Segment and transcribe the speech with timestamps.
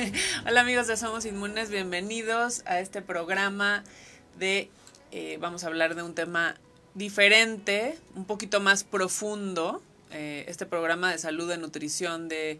[0.46, 3.84] Hola amigos de Somos Inmunes, bienvenidos a este programa
[4.38, 4.70] de,
[5.10, 6.56] eh, vamos a hablar de un tema
[6.94, 12.58] diferente, un poquito más profundo, eh, este programa de salud, de nutrición, de,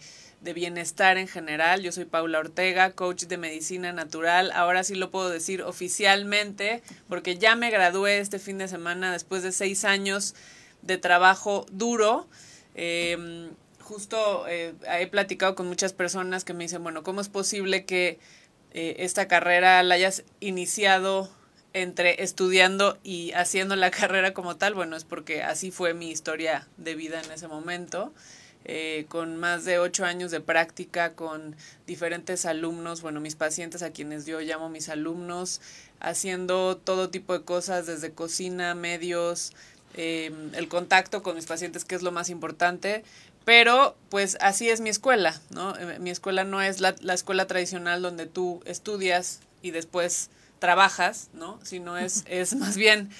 [0.54, 1.82] bienestar en general.
[1.82, 4.50] Yo soy Paula Ortega, coach de medicina natural.
[4.52, 9.42] Ahora sí lo puedo decir oficialmente porque ya me gradué este fin de semana después
[9.42, 10.34] de seis años
[10.82, 12.26] de trabajo duro.
[12.74, 13.50] Eh,
[13.90, 18.20] justo eh, he platicado con muchas personas que me dicen, bueno, ¿cómo es posible que
[18.72, 21.28] eh, esta carrera la hayas iniciado
[21.72, 24.74] entre estudiando y haciendo la carrera como tal?
[24.74, 28.12] Bueno, es porque así fue mi historia de vida en ese momento.
[28.64, 31.56] Eh, con más de ocho años de práctica con
[31.86, 35.60] diferentes alumnos, bueno, mis pacientes a quienes yo llamo mis alumnos,
[35.98, 39.54] haciendo todo tipo de cosas desde cocina, medios,
[39.94, 43.02] eh, el contacto con mis pacientes, que es lo más importante,
[43.44, 45.76] pero pues así es mi escuela, ¿no?
[45.76, 51.30] Eh, mi escuela no es la, la escuela tradicional donde tú estudias y después trabajas,
[51.32, 51.58] ¿no?
[51.64, 53.10] Sino es, es más bien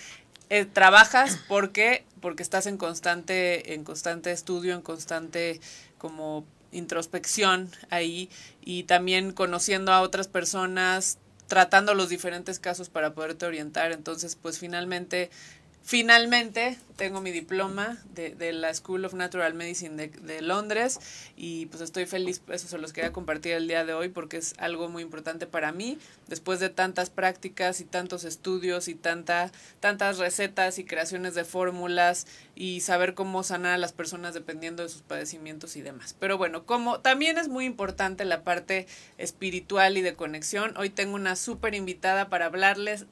[0.50, 5.60] eh, trabajas porque porque estás en constante en constante estudio, en constante
[5.98, 13.46] como introspección ahí y también conociendo a otras personas, tratando los diferentes casos para poderte
[13.46, 13.90] orientar.
[13.92, 15.30] Entonces, pues finalmente
[15.82, 21.00] Finalmente tengo mi diploma de, de, la School of Natural Medicine de, Londres
[21.34, 24.54] y pues estoy feliz, eso se los quería compartir el día de hoy porque es
[24.58, 30.18] algo muy importante para mí, después de tantas prácticas y tantos estudios y tanta, tantas
[30.18, 35.00] recetas y creaciones de fórmulas y saber cómo sanar a las personas dependiendo de sus
[35.00, 36.14] padecimientos y demás.
[36.20, 38.86] Pero bueno, como también es muy importante la parte
[39.16, 43.06] espiritual y de conexión, hoy tengo una súper invitada para hablarles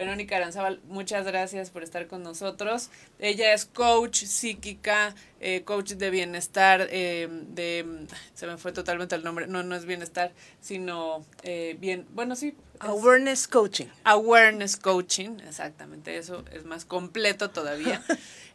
[0.00, 2.88] Verónica Aranzábal, muchas gracias por estar con nosotros.
[3.18, 9.22] Ella es coach psíquica, eh, coach de bienestar, eh, de, se me fue totalmente el
[9.22, 12.54] nombre, no, no es bienestar, sino eh, bien, bueno, sí.
[12.78, 13.88] Awareness Coaching.
[14.04, 18.02] Awareness Coaching, exactamente, eso es más completo todavía.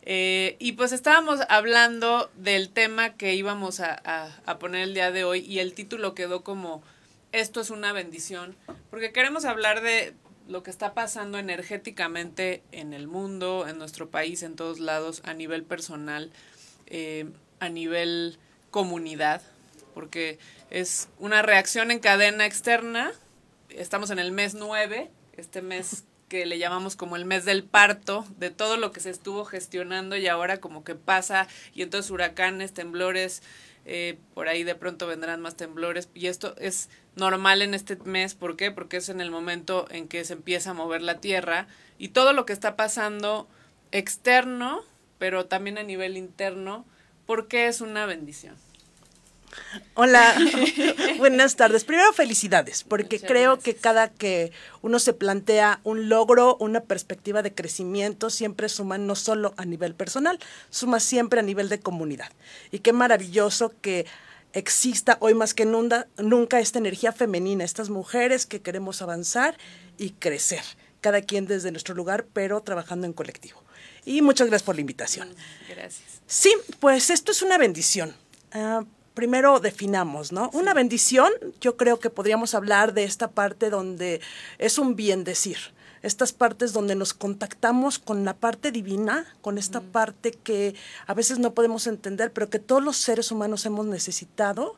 [0.08, 5.10] Eh, y pues estábamos hablando del tema que íbamos a, a, a poner el día
[5.10, 6.84] de hoy y el título quedó como
[7.32, 8.56] esto es una bendición,
[8.92, 10.14] porque queremos hablar de
[10.48, 15.34] lo que está pasando energéticamente en el mundo, en nuestro país, en todos lados, a
[15.34, 16.32] nivel personal,
[16.88, 17.26] eh,
[17.60, 18.38] a nivel
[18.70, 19.42] comunidad,
[19.94, 20.38] porque
[20.70, 23.12] es una reacción en cadena externa.
[23.70, 28.26] Estamos en el mes 9, este mes que le llamamos como el mes del parto,
[28.38, 32.74] de todo lo que se estuvo gestionando y ahora como que pasa, y entonces huracanes,
[32.74, 33.44] temblores,
[33.86, 38.36] eh, por ahí de pronto vendrán más temblores y esto es normal en este mes,
[38.36, 38.72] ¿por qué?
[38.72, 41.68] Porque es en el momento en que se empieza a mover la Tierra
[41.98, 43.48] y todo lo que está pasando
[43.92, 44.81] externo,
[45.18, 46.86] pero también a nivel interno,
[47.26, 48.56] porque es una bendición.
[49.94, 50.36] Hola,
[51.18, 51.86] buenas tardes.
[51.86, 53.64] Primero felicidades, porque Muchas creo gracias.
[53.76, 54.52] que cada que
[54.82, 59.96] uno se plantea un logro, una perspectiva de crecimiento, siempre suma no solo a nivel
[59.96, 60.40] personal,
[60.70, 62.32] suma siempre a nivel de comunidad.
[62.72, 64.06] Y qué maravilloso que
[64.56, 69.58] exista hoy más que nunca, nunca esta energía femenina, estas mujeres que queremos avanzar
[69.98, 70.64] y crecer,
[71.02, 73.62] cada quien desde nuestro lugar, pero trabajando en colectivo.
[74.06, 75.30] Y muchas gracias por la invitación.
[75.70, 76.22] Gracias.
[76.26, 78.16] Sí, pues esto es una bendición.
[78.54, 80.50] Uh, primero definamos, ¿no?
[80.54, 84.22] Una bendición, yo creo que podríamos hablar de esta parte donde
[84.58, 85.58] es un bien decir,
[86.06, 89.86] estas partes donde nos contactamos con la parte divina, con esta mm.
[89.86, 90.76] parte que
[91.08, 94.76] a veces no podemos entender, pero que todos los seres humanos hemos necesitado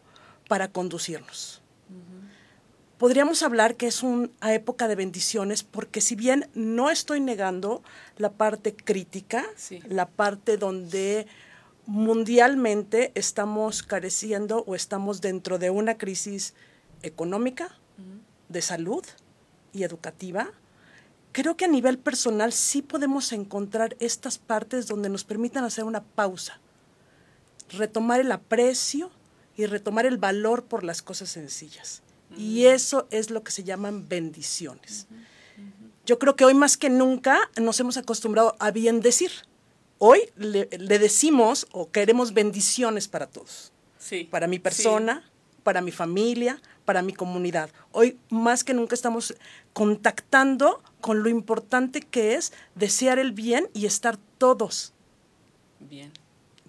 [0.47, 1.61] para conducirnos.
[1.89, 2.97] Uh -huh.
[2.97, 7.83] Podríamos hablar que es una época de bendiciones porque si bien no estoy negando
[8.17, 9.81] la parte crítica, sí.
[9.89, 11.27] la parte donde
[11.85, 16.53] mundialmente estamos careciendo o estamos dentro de una crisis
[17.01, 18.19] económica, uh -huh.
[18.47, 19.03] de salud
[19.73, 20.53] y educativa,
[21.31, 26.03] creo que a nivel personal sí podemos encontrar estas partes donde nos permitan hacer una
[26.03, 26.59] pausa,
[27.69, 29.11] retomar el aprecio
[29.55, 32.01] y retomar el valor por las cosas sencillas.
[32.29, 32.39] Uh -huh.
[32.39, 35.07] Y eso es lo que se llaman bendiciones.
[35.09, 35.37] Uh -huh.
[36.07, 39.31] Yo creo que hoy más que nunca nos hemos acostumbrado a bien decir.
[39.97, 43.73] Hoy le, le, decimos o queremos bendiciones para todos.
[43.99, 44.23] Sí.
[44.23, 45.61] Para mi persona, sí.
[45.63, 47.69] para mi familia, para mi comunidad.
[47.91, 49.35] Hoy más que nunca estamos
[49.73, 54.93] contactando con lo importante que es desear el bien y estar todos
[55.81, 56.13] bien,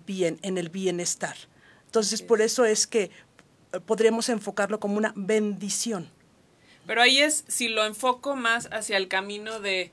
[0.06, 1.36] bien en el bienestar.
[1.86, 3.12] Entonces, por eso es que
[3.72, 6.10] eh, podríamos enfocarlo como una bendición.
[6.84, 9.92] Pero ahí es, si lo enfoco más hacia el camino de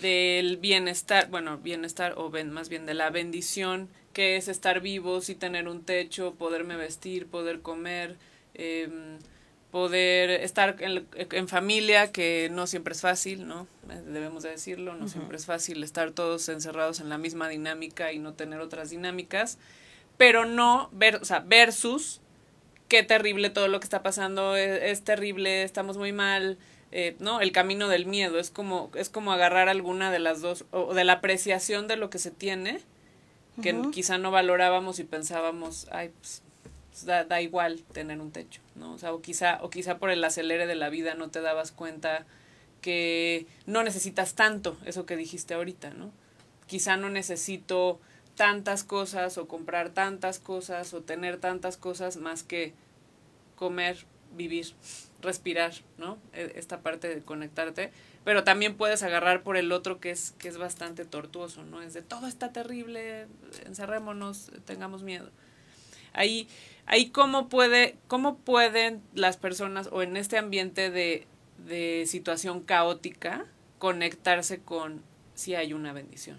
[0.00, 5.28] del bienestar, bueno, bienestar o ben, más bien de la bendición, que es estar vivos
[5.28, 8.16] y tener un techo, poderme vestir, poder comer,
[8.54, 9.18] em,
[9.70, 13.66] poder estar en, familia, que no siempre es fácil, ¿no?
[14.06, 18.18] Debemos de decirlo, no siempre es fácil estar todos encerrados en la misma dinámica y
[18.18, 19.58] no tener otras dinámicas,
[20.16, 22.20] pero no, ver, o sea, versus
[22.88, 26.58] qué terrible todo lo que está pasando, e, es, terrible, estamos muy mal,
[26.90, 27.40] eh, ¿no?
[27.40, 31.04] El camino del miedo, es como, es como agarrar alguna de las dos, o de
[31.04, 32.80] la apreciación de lo que se tiene,
[33.62, 36.42] que quizá no valorábamos y pensábamos, ay, pues
[37.04, 38.94] da, da, igual tener un techo, ¿no?
[38.94, 41.72] O sea, o quizá, o quizá por el acelere de la vida no te dabas
[41.72, 42.26] cuenta
[42.80, 46.12] que no necesitas tanto, eso que dijiste ahorita, ¿no?
[46.66, 48.00] Quizá no necesito
[48.36, 52.72] tantas cosas o comprar tantas cosas o tener tantas cosas más que
[53.54, 54.72] comer, vivir,
[55.20, 56.16] respirar, ¿no?
[56.32, 57.92] E, esta parte de conectarte,
[58.24, 61.82] pero también puedes agarrar por el otro que es que es bastante tortuoso, ¿no?
[61.82, 63.26] Es de todo está terrible,
[63.66, 65.30] encerrémonos, tengamos miedo.
[66.12, 66.48] Ahí
[66.86, 71.26] ahí cómo puede, cómo pueden las personas o en este ambiente de,
[71.66, 73.46] de situación caótica
[73.78, 75.02] conectarse con
[75.34, 76.38] si hay una bendición.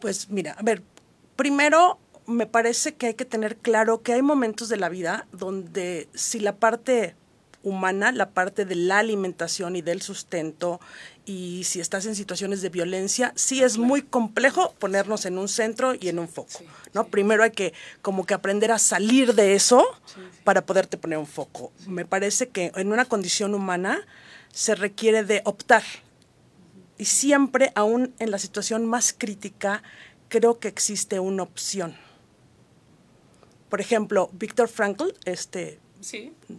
[0.00, 0.82] Pues mira, a ver,
[1.36, 6.08] primero me parece que hay que tener claro que hay momentos de la vida donde
[6.14, 7.14] si la parte
[7.64, 10.80] humana, la parte de la alimentación y del sustento,
[11.26, 15.94] y si estás en situaciones de violencia, sí es muy complejo ponernos en un centro
[15.98, 16.60] y en un foco,
[16.92, 17.08] ¿no?
[17.08, 17.72] Primero hay que
[18.02, 19.84] como que aprender a salir de eso
[20.44, 21.72] para poderte poner un foco.
[21.86, 24.06] Me parece que en una condición humana
[24.52, 25.82] se requiere de optar.
[26.98, 29.82] Y siempre, aún en la situación más crítica,
[30.28, 31.96] creo que existe una opción.
[33.68, 35.80] Por ejemplo, Víctor Frankl, este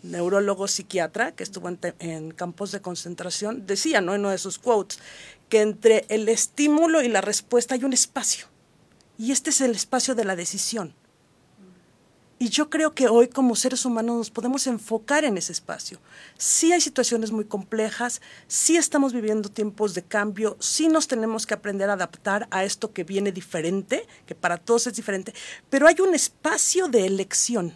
[0.03, 4.13] neurólogo psiquiatra que estuvo en, campos de concentración, decía ¿no?
[4.13, 4.99] en uno de sus quotes
[5.49, 8.47] que entre el estímulo y la respuesta hay un espacio.
[9.17, 10.93] Y este es el espacio de la decisión.
[12.37, 15.99] Y yo creo que hoy como seres humanos nos podemos enfocar en ese espacio.
[16.37, 21.53] Sí hay situaciones muy complejas, sí estamos viviendo tiempos de cambio, sí nos tenemos que
[21.53, 25.33] aprender a adaptar a esto que viene diferente, que para todos es diferente,
[25.69, 27.73] pero hay un espacio de elección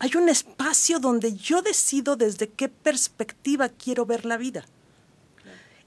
[0.00, 4.64] hay un espacio donde yo decido desde qué perspectiva quiero ver la vida.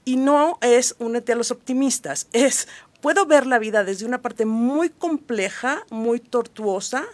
[0.04, 2.68] Y no es únete a los optimistas, es
[3.00, 7.04] puedo ver la vida desde una parte muy compleja, muy tortuosa,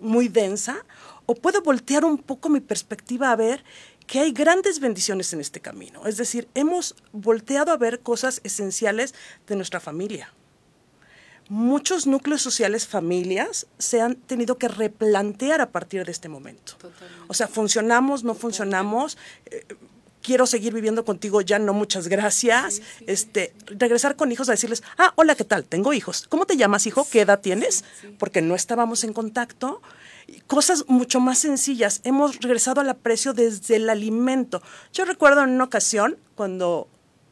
[0.00, 0.84] muy densa,
[1.26, 3.62] o puedo voltear un poco mi perspectiva a ver
[4.08, 6.06] que hay grandes bendiciones en este camino.
[6.06, 9.14] Es decir, hemos volteado a ver cosas esenciales
[9.46, 10.32] de nuestra familia
[11.50, 16.74] muchos núcleos sociales, familias, se han tenido que replantear a partir de este momento.
[17.26, 19.18] O sea, funcionamos, no funcionamos.
[19.46, 19.66] Eh,
[20.22, 22.80] quiero seguir viviendo contigo, ya no, muchas gracias.
[23.08, 25.64] Este, regresar con hijos a decirles, ah, hola, ¿qué tal?
[25.64, 26.24] Tengo hijos.
[26.28, 27.04] ¿Cómo te llamas, hijo?
[27.10, 27.84] ¿Qué edad tienes?
[28.20, 29.82] Porque no estábamos en contacto.
[30.46, 32.00] Cosas mucho más sencillas.
[32.04, 34.62] Hemos regresado al aprecio desde el alimento.
[34.92, 36.86] Yo recuerdo en una ocasión, cuando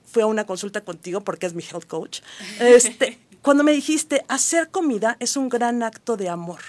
[0.04, 2.20] fui a una consulta contigo, porque es mi health coach,
[2.60, 6.60] este, cuando me dijiste, hacer comida es un gran acto de amor.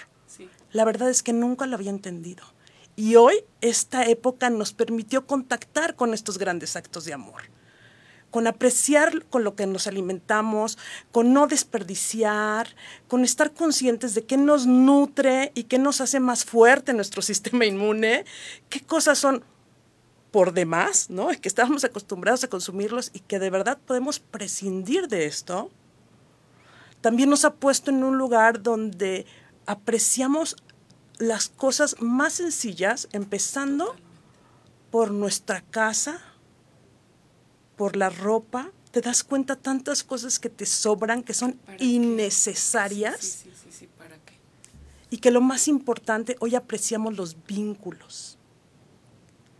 [0.71, 2.43] La verdad es que nunca lo había entendido.
[2.95, 7.43] Y hoy esta época nos permitió contactar con estos grandes actos de amor,
[8.29, 10.77] con apreciar con lo que nos alimentamos,
[11.11, 12.75] con no desperdiciar,
[13.07, 17.65] con estar conscientes de qué nos nutre y qué nos hace más fuerte nuestro sistema
[17.65, 18.25] inmune,
[18.69, 19.43] qué cosas son
[20.29, 21.29] por demás, ¿no?
[21.29, 25.71] Que estábamos acostumbrados a consumirlos y que de verdad podemos prescindir de esto
[27.01, 29.25] también nos ha puesto en un lugar donde
[29.65, 30.55] apreciamos
[31.17, 33.95] las cosas más sencillas, empezando
[34.89, 36.21] por nuestra casa,
[37.75, 38.71] por la ropa.
[38.91, 43.19] Te das cuenta tantas cosas que te sobran, que son innecesarias.
[43.43, 44.39] Sí, sí, sí, ¿para qué?
[45.09, 48.37] Y que lo más importante, hoy apreciamos los vínculos.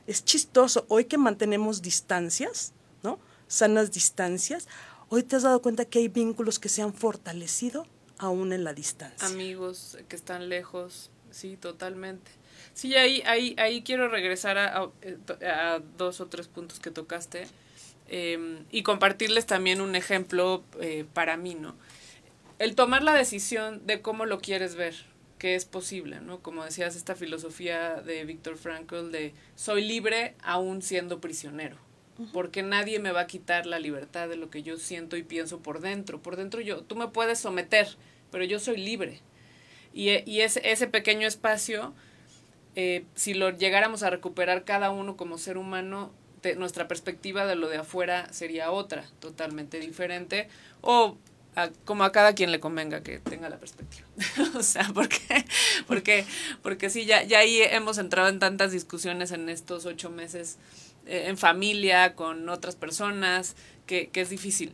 [0.08, 3.20] Es chistoso, hoy que mantenemos distancias, ¿no?
[3.48, 4.68] Sanas distancias,
[5.12, 7.88] Hoy te has dado cuenta que hay vínculos que se han fortalecido
[8.20, 9.28] aún en la distancia.
[9.28, 12.30] Amigos que están lejos, sí, totalmente.
[12.76, 17.48] Sí, ahí, ahí, ahí quiero regresar a, a, dos o tres puntos que tocaste
[18.08, 21.76] em, y compartirles también un ejemplo eh, para mí, ¿no?
[22.60, 24.94] El tomar la decisión de cómo lo quieres ver,
[25.40, 26.40] que es posible, ¿no?
[26.42, 31.89] Como decías, esta filosofía de Víctor Frankl de soy libre aún siendo prisionero
[32.34, 35.60] porque nadie me va a quitar la libertad de lo que yo siento y pienso
[35.60, 36.22] por dentro.
[36.22, 37.88] Por dentro yo, tú me puedes someter,
[38.32, 39.22] pero yo soy libre.
[39.94, 41.94] Y, y ese, ese pequeño espacio,
[42.76, 46.12] eh, si lo llegáramos a recuperar cada uno como ser humano,
[46.58, 50.48] nuestra perspectiva de lo de afuera sería otra, totalmente diferente.
[50.82, 51.18] O
[51.86, 54.08] como a cada quien le convenga que tenga la perspectiva.
[54.56, 55.46] o sea, porque,
[55.88, 56.26] porque,
[56.62, 60.58] porque sí, ya, ya ahí hemos entrado en tantas discusiones en estos ocho meses
[61.10, 64.74] eh, en familia, con otras personas, que, que, es difícil.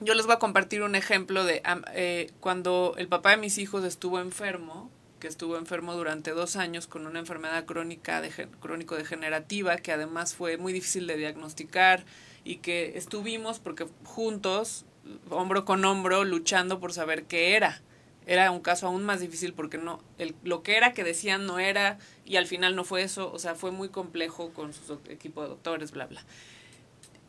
[0.00, 1.62] Yo les voy a compartir un ejemplo de
[1.94, 4.90] eh, cuando el papá de mis hijos estuvo enfermo,
[5.20, 10.34] que estuvo enfermo durante dos años con una enfermedad crónica de, crónico degenerativa que además
[10.34, 12.04] fue muy difícil de diagnosticar
[12.42, 14.86] y que estuvimos porque juntos
[15.28, 17.82] hombro con hombro luchando por saber qué era.
[18.30, 21.58] Era un caso aún más difícil porque no el, lo que era que decían no
[21.58, 25.42] era y al final no fue eso, o sea, fue muy complejo con su equipo
[25.42, 26.22] de doctores, bla, bla.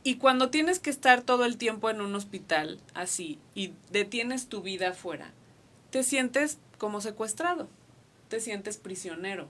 [0.03, 4.61] Y cuando tienes que estar todo el tiempo en un hospital así y detienes tu
[4.61, 5.31] vida afuera,
[5.89, 7.67] te sientes como secuestrado,
[8.29, 9.49] te sientes prisionero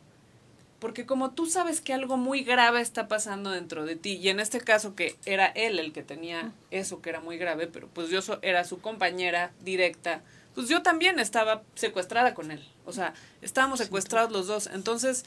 [0.81, 4.39] porque como tú sabes que algo muy grave está pasando dentro de ti, y en
[4.39, 8.09] este caso que era él el que tenía eso que era muy grave, pero pues
[8.09, 10.23] yo era su compañera directa,
[10.55, 14.67] pues yo también estaba secuestrada con él, o sea, estábamos secuestrados los dos.
[14.67, 15.25] Entonces,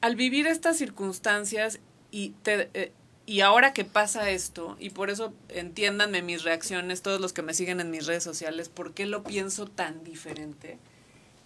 [0.00, 1.80] al vivir estas circunstancias
[2.10, 2.70] y te...
[2.74, 2.92] Eh,
[3.26, 7.54] y ahora que pasa esto, y por eso entiéndanme mis reacciones, todos los que me
[7.54, 10.78] siguen en mis redes sociales, ¿por qué lo pienso tan diferente?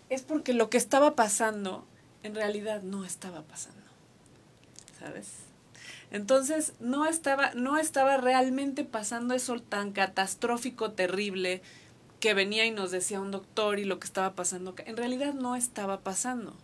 [0.09, 1.85] Es porque lo que estaba pasando
[2.23, 3.83] en realidad no estaba pasando.
[4.99, 5.29] ¿Sabes?
[6.11, 11.61] Entonces no estaba, no estaba realmente pasando eso tan catastrófico, terrible,
[12.25, 14.75] que venía y nos decía un doctor y lo que estaba pasando.
[14.87, 16.57] En realidad no estaba pasando.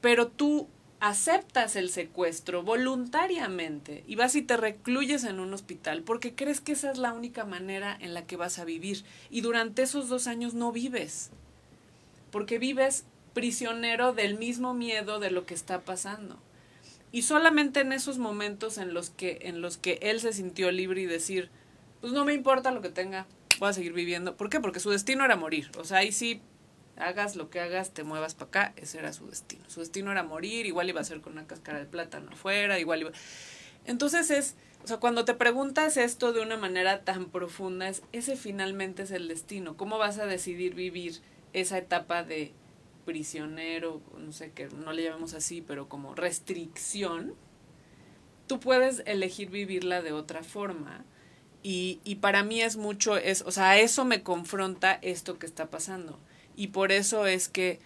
[0.00, 0.68] Pero tú
[1.00, 6.70] aceptas el secuestro voluntariamente y vas y te recluyes en un hospital porque crees que
[6.70, 9.02] esa es la única manera en la que vas a vivir.
[9.28, 11.32] Y durante esos dos años no vives.
[12.30, 16.38] Porque vives prisionero del mismo miedo de lo que está pasando.
[17.10, 21.00] Y solamente en esos momentos en los que, en los que él se sintió libre
[21.00, 21.50] y decir,
[22.00, 23.26] pues no me importa lo que tenga,
[23.58, 24.36] voy a seguir viviendo.
[24.36, 24.60] ¿Por qué?
[24.60, 25.70] Porque su destino era morir.
[25.78, 26.42] O sea, ahí sí,
[26.96, 29.64] hagas lo que hagas, te muevas para acá, ese era su destino.
[29.68, 33.02] Su destino era morir, igual iba a ser con una cáscara de plátano afuera, igual
[33.02, 33.12] iba...
[33.86, 38.36] Entonces es, o sea, cuando te preguntas esto de una manera tan profunda, es, ese
[38.36, 39.76] finalmente es el destino.
[39.76, 41.20] ¿Cómo vas a decidir vivir
[41.52, 42.52] esa etapa de
[43.04, 47.34] prisionero, no sé que no le llamemos así, pero como restricción,
[48.46, 51.04] tú puedes elegir vivirla de otra forma.
[51.64, 55.66] Y, y para mí es mucho, es, o sea, eso me confronta esto que está
[55.66, 56.18] pasando.
[56.56, 57.80] Y por eso es que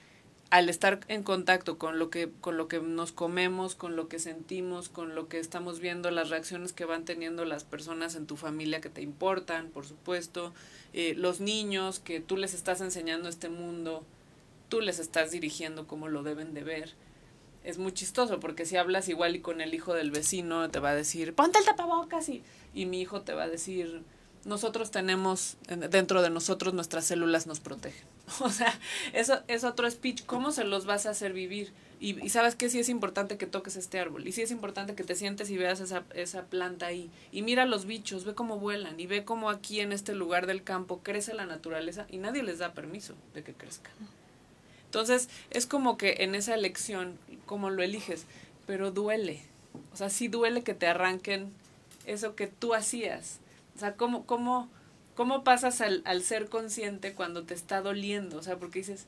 [0.50, 4.18] al estar en contacto con lo que con lo que nos comemos, con lo que
[4.18, 8.36] sentimos, con lo que estamos viendo, las reacciones que van teniendo las personas en tu
[8.36, 10.52] familia que te importan, por supuesto,
[10.94, 14.04] eh, los niños que tú les estás enseñando este mundo,
[14.68, 16.94] tú les estás dirigiendo como lo deben de ver.
[17.68, 20.88] Es muy chistoso porque si hablas igual y con el hijo del vecino te va
[20.88, 24.02] a decir, ponte el tapabocas y, y mi hijo te va a decir,
[24.46, 25.58] nosotros tenemos,
[25.90, 28.02] dentro de nosotros nuestras células nos protegen.
[28.40, 28.78] O sea,
[29.12, 30.24] eso es otro speech.
[30.24, 31.70] ¿Cómo se los vas a hacer vivir?
[32.00, 34.26] Y, y, sabes que sí es importante que toques este árbol.
[34.26, 37.10] Y sí es importante que te sientes y veas esa, esa planta ahí.
[37.32, 38.98] Y mira los bichos, ve cómo vuelan.
[38.98, 42.60] Y ve cómo aquí en este lugar del campo crece la naturaleza y nadie les
[42.60, 43.90] da permiso de que crezca.
[44.88, 48.24] Entonces, es como que en esa elección, como lo eliges,
[48.66, 49.42] pero duele.
[49.92, 51.52] O sea, sí duele que te arranquen
[52.06, 53.38] eso que tú hacías.
[53.76, 54.66] O sea, ¿cómo, cómo,
[55.14, 58.38] cómo pasas al, al ser consciente cuando te está doliendo?
[58.38, 59.04] O sea, porque dices,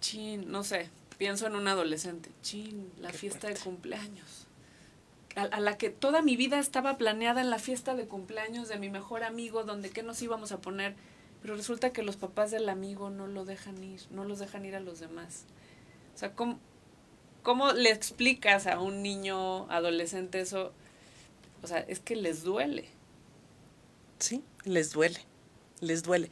[0.00, 0.88] chin, no sé,
[1.18, 4.46] pienso en un adolescente, chin, la fiesta de cumpleaños.
[5.34, 8.78] A, a, la que toda mi vida estaba planeada en la fiesta de cumpleaños de
[8.78, 10.94] mi mejor amigo, donde qué nos íbamos a poner
[11.42, 14.76] pero resulta que los papás del amigo no lo dejan ir, no los dejan ir
[14.76, 15.44] a los demás.
[16.14, 16.58] O sea, ¿cómo,
[17.42, 20.72] cómo le explicas a un niño adolescente eso?
[21.62, 22.88] O sea, es que les duele.
[24.20, 25.20] Sí, les duele,
[25.80, 26.30] les duele.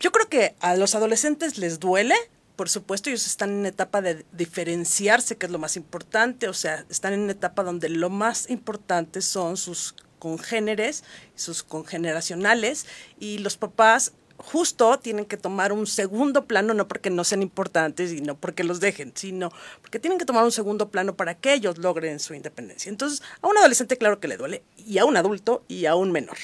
[0.00, 2.16] Yo creo que a los adolescentes les duele,
[2.56, 6.84] por supuesto, ellos están en etapa de diferenciarse, que es lo más importante, o sea,
[6.90, 11.04] están en una etapa donde lo más importante son sus congéneres,
[11.36, 12.86] sus congeneracionales,
[13.18, 18.12] y los papás justo tienen que tomar un segundo plano, no porque no sean importantes
[18.12, 21.54] y no porque los dejen, sino porque tienen que tomar un segundo plano para que
[21.54, 22.90] ellos logren su independencia.
[22.90, 26.10] Entonces, a un adolescente claro que le duele, y a un adulto y a un
[26.10, 26.36] menor.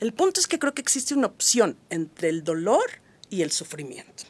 [0.00, 2.84] El punto es que creo que existe una opción entre el dolor
[3.30, 4.24] y el sufrimiento,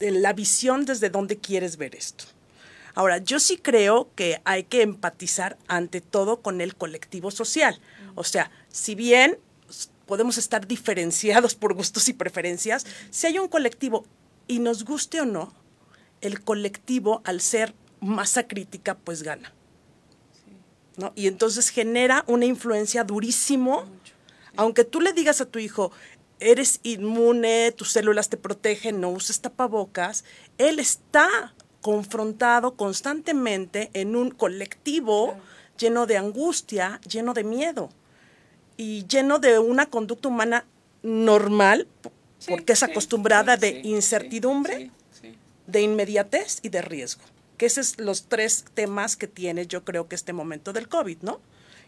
[0.00, 2.24] la visión desde donde quieres ver esto.
[2.94, 7.80] Ahora, yo sí creo que hay que empatizar ante todo con el colectivo social.
[8.16, 9.38] O sea, si bien
[10.08, 14.06] podemos estar diferenciados por gustos y preferencias, si hay un colectivo
[14.48, 15.52] y nos guste o no,
[16.22, 19.52] el colectivo al ser masa crítica pues gana.
[20.96, 21.12] ¿no?
[21.14, 23.84] Y entonces genera una influencia durísimo,
[24.56, 25.92] aunque tú le digas a tu hijo,
[26.40, 30.24] eres inmune, tus células te protegen, no uses tapabocas,
[30.56, 35.36] él está confrontado constantemente en un colectivo
[35.76, 37.90] lleno de angustia, lleno de miedo
[38.78, 40.64] y lleno de una conducta humana
[41.02, 41.86] normal,
[42.46, 44.90] porque es acostumbrada de incertidumbre,
[45.66, 47.22] de inmediatez y de riesgo.
[47.58, 51.18] Que esos son los tres temas que tiene yo creo que este momento del COVID,
[51.22, 51.40] ¿no?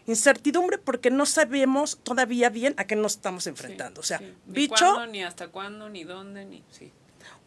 [0.05, 4.01] Incertidumbre porque no sabemos todavía bien a qué nos estamos enfrentando.
[4.01, 5.05] o sea, bicho...
[5.07, 6.63] ni hasta cuándo, ni dónde, ni...
[6.71, 6.91] Sí.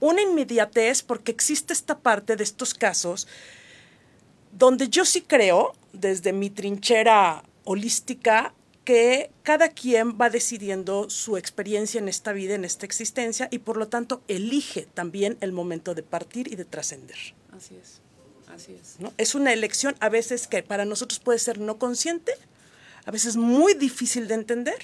[0.01, 3.29] Una inmediatez porque existe esta parte de estos casos
[4.53, 11.99] donde yo sí creo, desde mi trinchera holística, que cada quien va decidiendo su experiencia
[11.99, 16.03] en esta vida, en esta existencia, y por lo tanto elige también el momento de
[16.03, 17.17] partir y de trascender.
[17.57, 18.01] Así es,
[18.49, 18.97] así es.
[19.01, 19.13] ¿no?
[19.17, 22.35] Es una elección a veces que para nosotros puede ser no consciente,
[23.07, 24.79] a veces muy difícil de entender,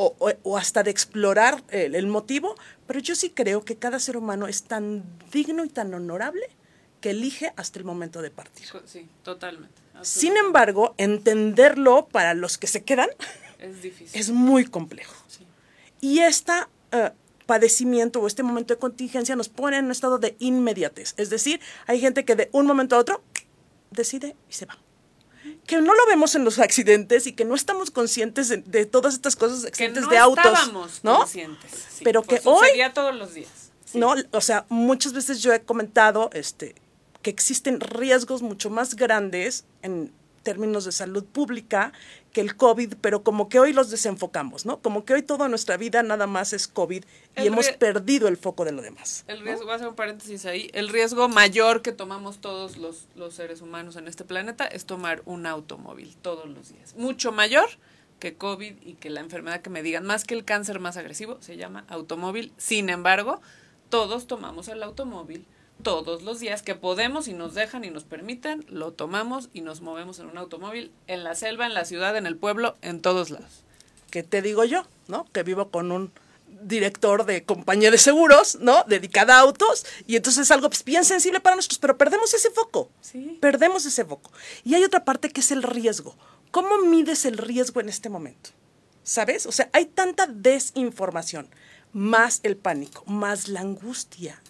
[0.00, 2.54] o, o, hasta de explorar el, el motivo,
[2.86, 6.48] pero yo sí creo que cada ser humano es tan digno y tan honorable
[7.00, 8.66] que elige hasta el momento de partir.
[8.86, 9.87] Sí, totalmente.
[10.02, 13.08] Sin embargo, entenderlo para los que se quedan
[13.58, 14.20] es, difícil.
[14.20, 15.14] es muy complejo.
[16.00, 16.52] Y este
[17.46, 21.14] padecimiento o este momento de contingencia nos pone en un estado de inmediatez.
[21.16, 23.22] Es decir, hay gente que de un momento a otro
[23.90, 24.78] decide y se va.
[25.66, 29.34] Que no lo vemos en los accidentes y que no estamos conscientes de, todas estas
[29.34, 30.44] cosas, accidentes no de autos.
[30.44, 31.18] Estábamos ¿no?
[31.20, 32.00] conscientes.
[32.04, 32.68] Pero que hoy.
[32.92, 33.70] todos los días.
[33.94, 36.74] No, o sea, muchas veces yo he comentado, este,
[37.22, 40.12] que existen riesgos mucho más grandes en
[40.48, 41.92] términos de salud pública
[42.32, 44.80] que el COVID, pero como que hoy los desenfocamos, ¿no?
[44.80, 47.04] Como que hoy toda nuestra vida nada más es COVID
[47.36, 49.24] y hemos perdido el foco de lo demás.
[49.26, 53.08] El riesgo, voy a hacer un paréntesis ahí, el riesgo mayor que tomamos todos los,
[53.14, 56.94] los seres humanos en este planeta es tomar un automóvil todos los días.
[56.96, 57.68] Mucho mayor
[58.18, 61.36] que COVID y que la enfermedad que me digan, más que el cáncer más agresivo,
[61.40, 62.52] se llama automóvil.
[62.56, 63.40] Sin embargo,
[63.90, 65.46] todos tomamos el automóvil
[65.82, 69.80] todos los días que podemos y nos dejan y nos permiten, lo tomamos y nos
[69.80, 73.30] movemos en un automóvil en la selva, en la ciudad, en el pueblo, en todos
[73.30, 73.64] lados.
[74.10, 74.86] ¿Qué te digo yo?
[75.06, 75.26] ¿No?
[75.32, 76.12] Que vivo con un
[76.62, 78.84] director de compañía de seguros, ¿no?
[78.84, 82.50] Dedicada a autos, y entonces es algo pues, bien sensible para nosotros, pero perdemos ese
[82.50, 82.90] foco.
[83.00, 83.38] Sí.
[83.40, 84.32] Perdemos ese foco.
[84.64, 86.16] Y hay otra parte que es el riesgo.
[86.50, 88.50] ¿Cómo mides el riesgo en este momento?
[89.02, 89.46] ¿Sabes?
[89.46, 91.48] O sea, hay tanta desinformación,
[91.92, 94.40] más el pánico, más la angustia,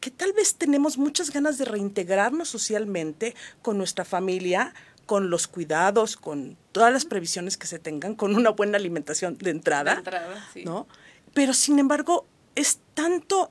[0.00, 4.74] que tal vez tenemos muchas ganas de reintegrarnos socialmente con nuestra familia,
[5.06, 9.50] con los cuidados, con todas las previsiones que se tengan, con una buena alimentación de
[9.50, 10.64] entrada, de entrada sí.
[10.64, 10.86] ¿no?
[11.34, 13.50] Pero sin embargo, es tanto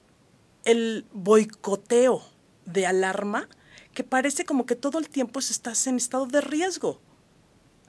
[0.65, 2.23] el boicoteo
[2.65, 3.47] de alarma
[3.93, 7.01] que parece como que todo el tiempo estás en estado de riesgo.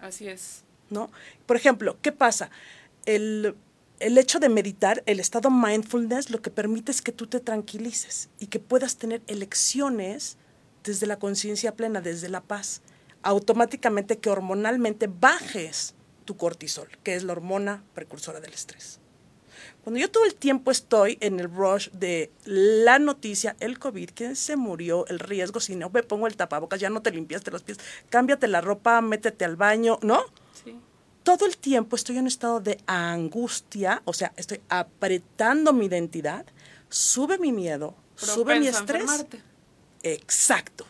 [0.01, 0.65] Así es.
[0.89, 1.11] ¿No?
[1.45, 2.51] Por ejemplo, ¿qué pasa?
[3.05, 3.55] El
[4.01, 8.29] el hecho de meditar, el estado mindfulness, lo que permite es que tú te tranquilices
[8.39, 10.37] y que puedas tener elecciones
[10.85, 12.83] desde la conciencia plena, desde la paz.
[13.23, 19.01] Automáticamente que hormonalmente bajes tu cortisol, que es la hormona precursora del estrés.
[19.83, 24.37] Cuando yo todo el tiempo estoy en el rush de la noticia, el COVID, quién
[24.37, 27.63] se murió, el riesgo, si no me pongo el tapabocas, ya no te limpiaste los
[27.63, 30.23] pies, cámbiate la ropa, métete al baño, ¿no?
[30.65, 30.77] Sí
[31.23, 36.47] todo el tiempo estoy en un estado de angustia, o sea, estoy apretando mi identidad,
[36.89, 39.27] sube mi miedo, sube mi estrés.
[40.03, 40.87] Exacto.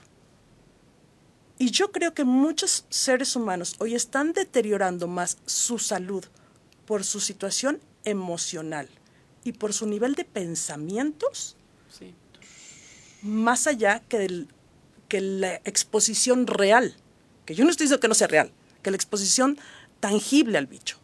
[1.58, 6.24] Y yo creo que muchos seres humanos hoy están deteriorando más su salud
[6.86, 8.88] por su situación emocional
[9.42, 11.56] y por su nivel de pensamientos,
[11.90, 12.14] sí.
[13.22, 14.46] más allá que,
[15.08, 16.94] que la exposición real,
[17.44, 19.58] que yo no estoy diciendo que no sea real, que la exposición
[20.00, 20.98] tangible al bicho.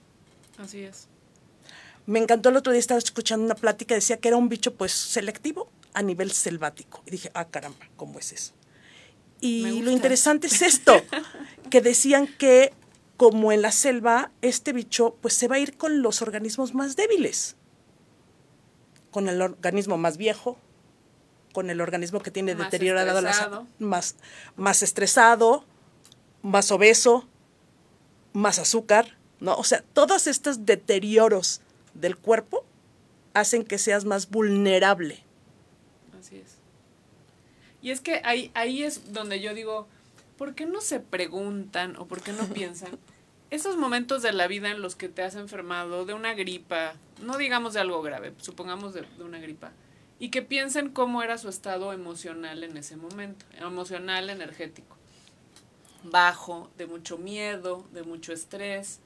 [0.58, 1.08] Así es.
[2.06, 4.92] Me encantó el otro día, estaba escuchando una plática, decía que era un bicho pues
[4.92, 7.02] selectivo a nivel selvático.
[7.06, 8.52] Y dije, ah, caramba, ¿cómo es eso?
[9.40, 10.94] Y lo interesante es esto,
[11.70, 12.72] que decían que
[13.16, 16.96] como en la selva, este bicho pues se va a ir con los organismos más
[16.96, 17.56] débiles,
[19.10, 20.58] con el organismo más viejo,
[21.52, 23.66] con el organismo que tiene más deteriorado estresado.
[23.78, 24.16] la más,
[24.56, 25.64] más estresado,
[26.42, 27.28] más obeso,
[28.34, 29.54] más azúcar, ¿no?
[29.54, 31.62] O sea, todos estos deterioros
[31.94, 32.66] del cuerpo
[33.32, 35.22] hacen que seas más vulnerable.
[36.18, 36.56] Así es.
[37.80, 39.88] Y es que ahí, ahí es donde yo digo,
[40.36, 42.98] ¿por qué no se preguntan o por qué no piensan
[43.50, 47.38] esos momentos de la vida en los que te has enfermado de una gripa, no
[47.38, 49.70] digamos de algo grave, supongamos de, de una gripa,
[50.18, 54.93] y que piensen cómo era su estado emocional en ese momento, emocional, energético?
[56.04, 59.00] Bajo, de mucho miedo, de mucho estrés.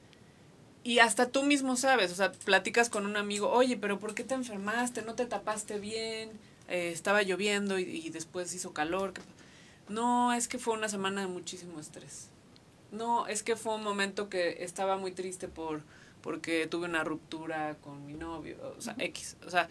[0.83, 4.23] y hasta tú mismo sabes, o sea, platicas con un amigo, oye, pero ¿por qué
[4.23, 5.01] te enfermaste?
[5.01, 6.31] ¿No te tapaste bien?
[6.69, 9.13] Eh, estaba lloviendo y, después hizo calor.
[9.89, 12.29] No, es que fue una semana de muchísimo estrés.
[12.91, 15.81] No, es que fue un momento que estaba muy triste por
[16.21, 19.37] porque tuve una ruptura con mi novio, o sea, X.
[19.47, 19.69] O sea,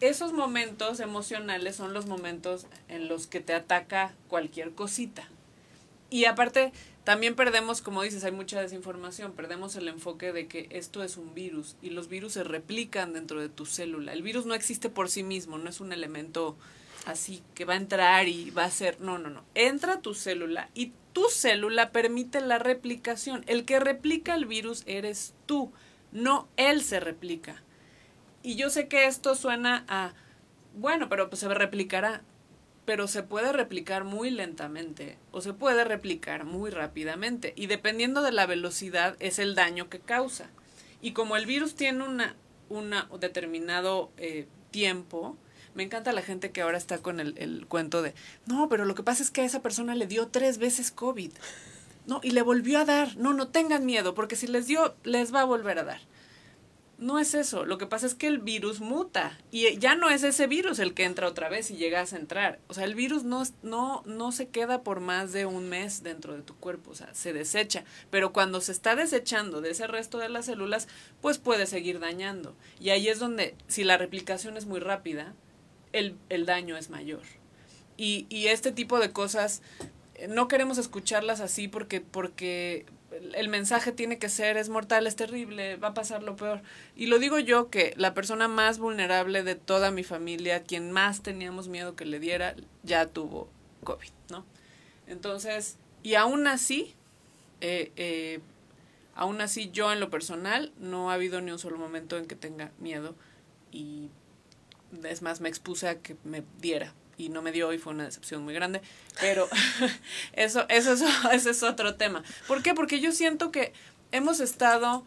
[0.00, 5.28] esos momentos emocionales son los momentos en los que te ataca cualquier cosita.
[6.10, 6.72] Y aparte,
[7.04, 11.34] también perdemos, como dices, hay mucha desinformación, perdemos el enfoque de que esto es un
[11.34, 14.12] virus y los virus se replican dentro de tu célula.
[14.12, 16.56] El virus no existe por sí mismo, no es un elemento
[17.06, 19.44] así que va a entrar y va a ser, no, no, no.
[19.54, 23.44] Entra tu célula y tu célula permite la replicación.
[23.46, 25.72] El que replica el virus eres tú,
[26.12, 27.62] no él se replica.
[28.42, 30.14] Y yo sé que esto suena a,
[30.74, 32.22] bueno, pero pues se replicará
[32.90, 38.32] pero se puede replicar muy lentamente o se puede replicar muy rápidamente y dependiendo de
[38.32, 40.50] la velocidad es el daño que causa.
[41.00, 42.34] Y como el virus tiene una,
[42.68, 45.36] una determinado eh, tiempo,
[45.76, 48.12] me encanta la gente que ahora está con el, el, cuento de,
[48.46, 51.30] no, pero lo que pasa es que a esa persona le dio tres veces COVID.
[52.08, 53.16] No, y le volvió a dar.
[53.16, 56.00] No, no tengan miedo, porque si les dio, les va a volver a dar.
[57.00, 60.22] No es eso, lo que pasa es que el virus muta y ya no es
[60.22, 62.60] ese virus el que entra otra vez y llegas a entrar.
[62.68, 66.34] O sea, el virus no, no, no se queda por más de un mes dentro
[66.36, 67.84] de tu cuerpo, o sea, se desecha.
[68.10, 70.88] Pero cuando se está desechando de ese resto de las células,
[71.22, 72.54] pues puede seguir dañando.
[72.78, 75.32] Y ahí es donde, si la replicación es muy rápida,
[75.94, 77.22] el, el daño es mayor.
[77.96, 79.62] Y, y este tipo de cosas
[80.16, 85.16] eh, no queremos escucharlas así porque, porque el mensaje tiene que ser es mortal, es
[85.16, 86.62] terrible, va a pasar lo peor.
[86.96, 91.22] Y lo digo yo que la persona más vulnerable de toda mi familia, quien más
[91.22, 93.48] teníamos miedo que le diera, ya tuvo
[93.84, 94.44] COVID, ¿no?
[95.06, 96.94] Entonces, y aún así,
[97.60, 98.40] eh, eh,
[99.14, 102.36] aún así yo en lo personal no ha habido ni un solo momento en que
[102.36, 103.14] tenga miedo
[103.72, 104.08] y
[105.04, 108.04] es más me expuse a que me diera y no me dio y fue una
[108.04, 108.80] decepción muy grande.
[109.20, 109.48] Pero
[110.32, 112.22] eso, eso, eso, ese es otro tema.
[112.48, 112.74] ¿Por qué?
[112.74, 113.72] Porque yo siento que
[114.12, 115.04] hemos estado,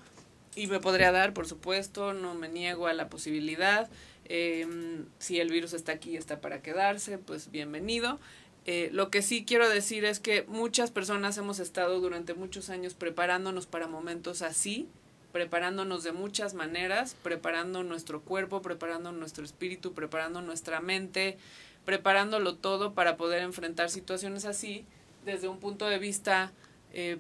[0.56, 3.90] y me podría dar, por supuesto, no me niego a la posibilidad.
[4.26, 8.20] Em, si el virus está aquí, está para quedarse, pues bienvenido.
[8.66, 12.94] Eh, lo que sí quiero decir es que muchas personas hemos estado durante muchos años
[12.94, 14.88] preparándonos para momentos así,
[15.34, 21.38] preparándonos de muchas maneras, preparando nuestro cuerpo, preparando nuestro espíritu, preparando nuestra mente,
[21.86, 24.86] preparándolo todo para poder enfrentar situaciones así
[25.26, 26.52] desde un punto de vista
[26.94, 27.20] eh,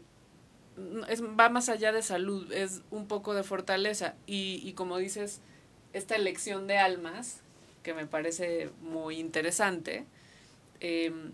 [1.08, 5.41] es, va más allá de salud, es un poco de fortaleza y, y como dices,
[5.93, 7.41] esta elección de almas,
[7.84, 10.06] que me parece muy interesante,
[10.80, 11.32] em,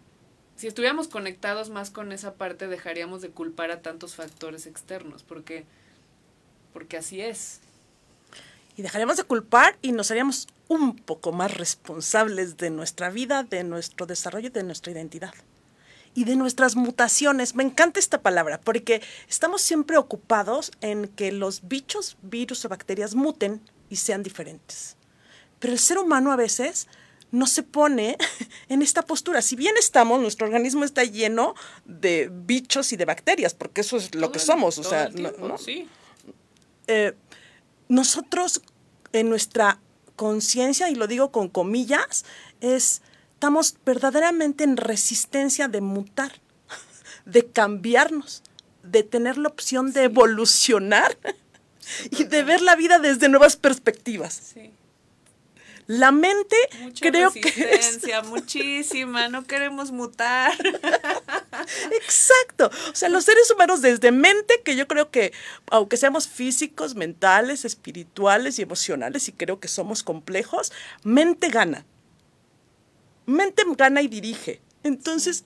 [0.56, 5.63] si estuviéramos conectados más con esa parte, dejaríamos de culpar a tantos factores externos, porque,
[6.74, 7.62] porque así es.
[8.80, 13.65] Y dejaríamos de culpar y nos haríamos un poco más responsables de nuestra vida, de
[13.65, 15.34] nuestro desarrollo, de nuestra identidad
[16.15, 17.56] y de nuestras mutaciones.
[17.56, 23.15] Me encanta esta palabra porque estamos siempre ocupados en que los bichos, virus o bacterias
[23.15, 24.96] muten y sean diferentes.
[25.60, 26.88] Pero el ser humano a veces
[27.32, 28.15] no se pone
[28.70, 29.42] en esta postura.
[29.42, 34.15] Si bien estamos, nuestro organismo está lleno de bichos y de bacterias, porque eso es
[34.15, 34.78] lo que somos.
[34.78, 35.58] O sea, ¿no?
[35.58, 35.86] Sí.
[36.88, 37.13] Eh,
[37.89, 38.62] nosotros
[39.12, 39.80] en nuestra
[40.15, 42.23] conciencia, y lo digo con comillas,
[42.62, 43.02] es,
[43.34, 46.32] estamos verdaderamente en resistencia de mutar,
[47.25, 48.43] de cambiarnos,
[48.84, 51.17] de tener la opción de evolucionar
[52.12, 54.56] y de ver la vida desde nuevas perspectivas.
[55.89, 56.56] La mente
[57.02, 57.99] creo que es...
[58.28, 60.54] muchísima, no queremos mutar.
[61.91, 62.69] Exacto.
[62.91, 65.34] O sea, los seres humanos desde mente, que yo creo que,
[65.71, 70.71] aunque seamos físicos, mentales, espirituales y emocionales, y creo que somos complejos,
[71.02, 71.88] mente gana.
[73.25, 74.62] Mente gana y dirige.
[74.84, 75.43] Entonces,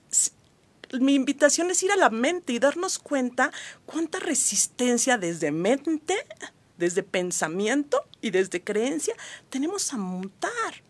[1.00, 3.50] mi invitación es ir a la mente y darnos cuenta
[3.86, 6.14] cuánta resistencia desde mente
[6.76, 9.14] desde pensamiento y desde creencia,
[9.50, 10.82] tenemos a montar,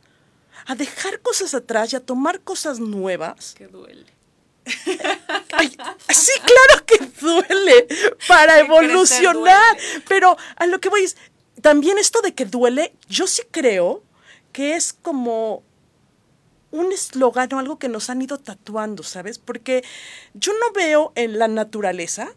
[0.66, 3.54] a dejar cosas atrás y a tomar cosas nuevas.
[3.56, 4.06] Que duele.
[4.64, 7.86] sí, claro que duele
[8.26, 9.76] para evolucionar.
[10.08, 11.16] Pero a lo que voy es,
[11.60, 14.02] también esto de que duele, yo sí creo
[14.52, 15.62] que es como
[16.70, 19.38] un eslogan o algo que nos han ido tatuando, ¿sabes?
[19.38, 19.84] Porque
[20.32, 22.34] yo no veo en la naturaleza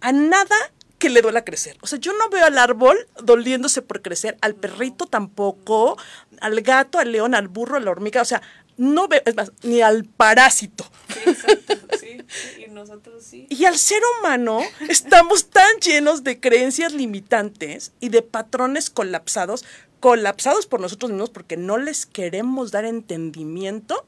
[0.00, 0.56] a nada
[1.00, 1.76] que le duela crecer.
[1.80, 5.96] O sea, yo no veo al árbol doliéndose por crecer, al perrito tampoco,
[6.40, 8.22] al gato, al león, al burro, a la hormiga.
[8.22, 8.42] O sea,
[8.76, 10.84] no ve, es más, ni al parásito.
[11.26, 13.46] Exacto, sí, sí, y nosotros sí.
[13.48, 19.64] Y al ser humano estamos tan llenos de creencias limitantes y de patrones colapsados,
[20.00, 24.06] colapsados por nosotros mismos porque no les queremos dar entendimiento,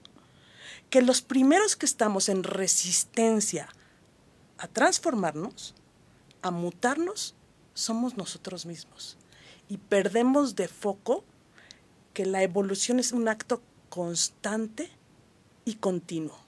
[0.90, 3.68] que los primeros que estamos en resistencia
[4.58, 5.74] a transformarnos,
[6.42, 7.34] a mutarnos,
[7.74, 9.16] somos nosotros mismos.
[9.68, 11.24] Y perdemos de foco
[12.12, 14.90] que la evolución es un acto constante
[15.64, 16.38] y continuo.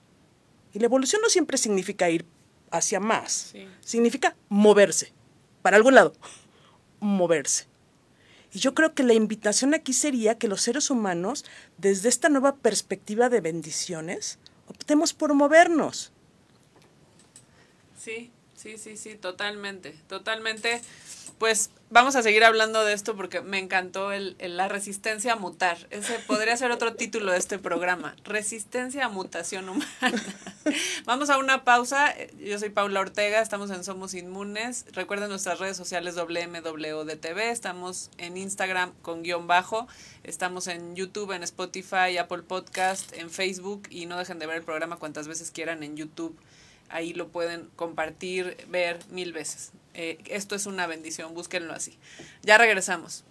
[0.73, 2.25] Y la evolución no siempre significa ir
[2.71, 3.67] hacia más, Sí.
[3.79, 5.13] significa moverse,
[5.61, 6.13] para algún lado,
[6.99, 7.65] moverse.
[8.51, 11.45] Y yo creo que la invitación aquí sería que los seres humanos,
[11.77, 16.11] desde esta nueva perspectiva de bendiciones, optemos por movernos.
[17.97, 18.31] Sí,
[18.65, 20.81] sí, sí, sí, totalmente, totalmente.
[21.37, 25.35] Pues vamos a seguir hablando de esto porque me encantó el, el- la resistencia a
[25.35, 25.77] mutar.
[25.89, 30.23] Ese podría ser otro título de este programa, Resistencia a Mutación Humana.
[31.05, 32.15] vamos a una pausa.
[32.39, 34.85] Yo soy Paula Ortega, estamos en Somos Inmunes.
[34.93, 39.87] Recuerden nuestras redes sociales WMWDTV, estamos en Instagram con guion bajo,
[40.23, 44.63] estamos en YouTube, en Spotify, Apple Podcast, en Facebook y no dejen de ver el
[44.63, 46.35] programa cuantas veces quieran en YouTube.
[46.89, 49.71] Ahí lo pueden compartir, ver mil veces.
[49.93, 51.97] Eh, esto es una bendición, búsquenlo así.
[52.43, 53.23] Ya regresamos.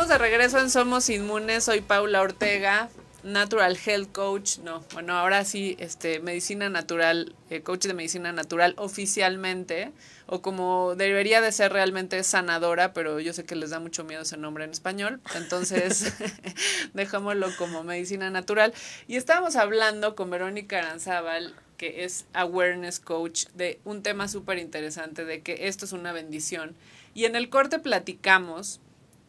[0.00, 1.64] Estamos de regreso en Somos Inmunes.
[1.64, 2.88] Soy Paula Ortega,
[3.22, 4.56] Natural Health Coach.
[4.60, 9.92] No, bueno, ahora sí, este, medicina natural, eh, coach de medicina natural oficialmente,
[10.24, 14.22] o como debería de ser realmente sanadora, pero yo sé que les da mucho miedo
[14.22, 15.20] ese nombre en español.
[15.34, 16.14] Entonces,
[16.94, 18.72] dejámoslo como medicina natural.
[19.06, 25.26] Y estábamos hablando con Verónica Aranzábal que es Awareness Coach, de un tema súper interesante,
[25.26, 26.74] de que esto es una bendición.
[27.12, 28.80] Y en el corte platicamos,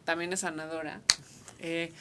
[0.04, 1.00] también es sanadora,
[1.58, 1.92] eh,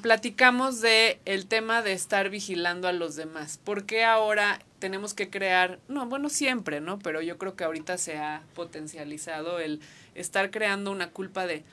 [0.00, 3.58] platicamos de el tema de estar vigilando a los demás.
[3.62, 6.98] ¿Por qué ahora tenemos que crear, no, bueno, siempre, ¿no?
[6.98, 9.80] Pero yo creo que ahorita se ha potencializado el
[10.14, 11.64] estar creando una culpa de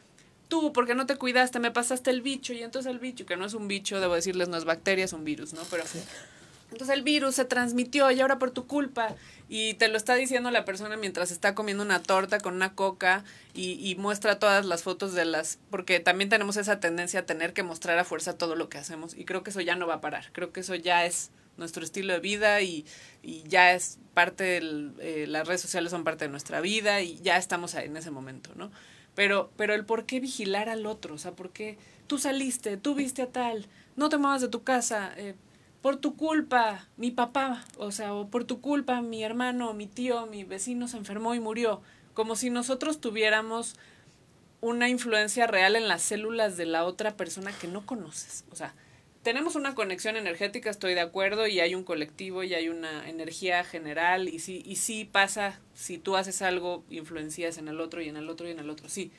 [0.49, 3.45] tú, porque no te cuidaste, me pasaste el bicho, y entonces el bicho, que no
[3.45, 5.61] es un bicho, debo decirles, no es bacteria, es un virus, ¿no?
[5.69, 5.83] Pero
[6.71, 9.15] Entonces el virus se transmitió y ahora por tu culpa.
[9.49, 13.25] Y te lo está diciendo la persona mientras está comiendo una torta con una coca
[13.53, 15.59] y, muestra todas las fotos de las...
[15.69, 19.13] Porque también tenemos esa tendencia a tener que mostrar a fuerza todo lo que hacemos.
[19.17, 20.29] Y creo que eso ya no va a parar.
[20.31, 22.85] Creo que eso ya es nuestro estilo de vida y,
[23.21, 24.93] y ya es parte del...
[24.99, 28.51] Eh, las redes sociales son parte de nuestra vida y ya estamos en ese momento,
[28.55, 28.71] ¿no?
[29.13, 32.95] Pero, pero el por qué vigilar al otro, o sea, por qué tú saliste, tú
[32.95, 35.35] viste a tal, no te muevas de tu casa, eh,
[35.81, 40.27] por tu culpa, mi papá, o sea, o por tu culpa, mi hermano, mi tío,
[40.27, 41.81] mi vecino se enfermó y murió,
[42.13, 43.75] como si nosotros tuviéramos
[44.61, 48.45] una influencia real en las células de la otra persona que no conoces.
[48.51, 48.75] O sea,
[49.23, 53.63] tenemos una conexión energética, estoy de acuerdo, y hay un colectivo y hay una energía
[53.63, 58.09] general, y sí, y sí pasa, si tú haces algo, influencias en el otro y
[58.09, 59.11] en el otro y en el otro, sí.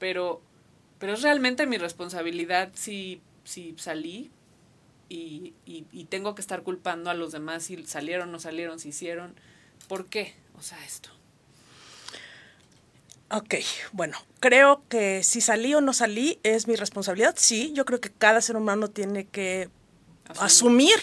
[0.00, 0.42] Pero,
[0.98, 4.32] pero es realmente mi responsabilidad si, si salí,
[5.14, 8.88] y, y, y, tengo que estar culpando a los demás si salieron, no salieron, si
[8.88, 9.36] hicieron.
[9.86, 10.34] ¿Por qué?
[10.58, 11.10] O sea, esto.
[13.30, 13.54] Ok,
[13.92, 17.34] bueno, creo que si salí o no salí es mi responsabilidad.
[17.38, 19.68] Sí, yo creo que cada ser humano tiene que
[20.24, 20.98] asumir, asumir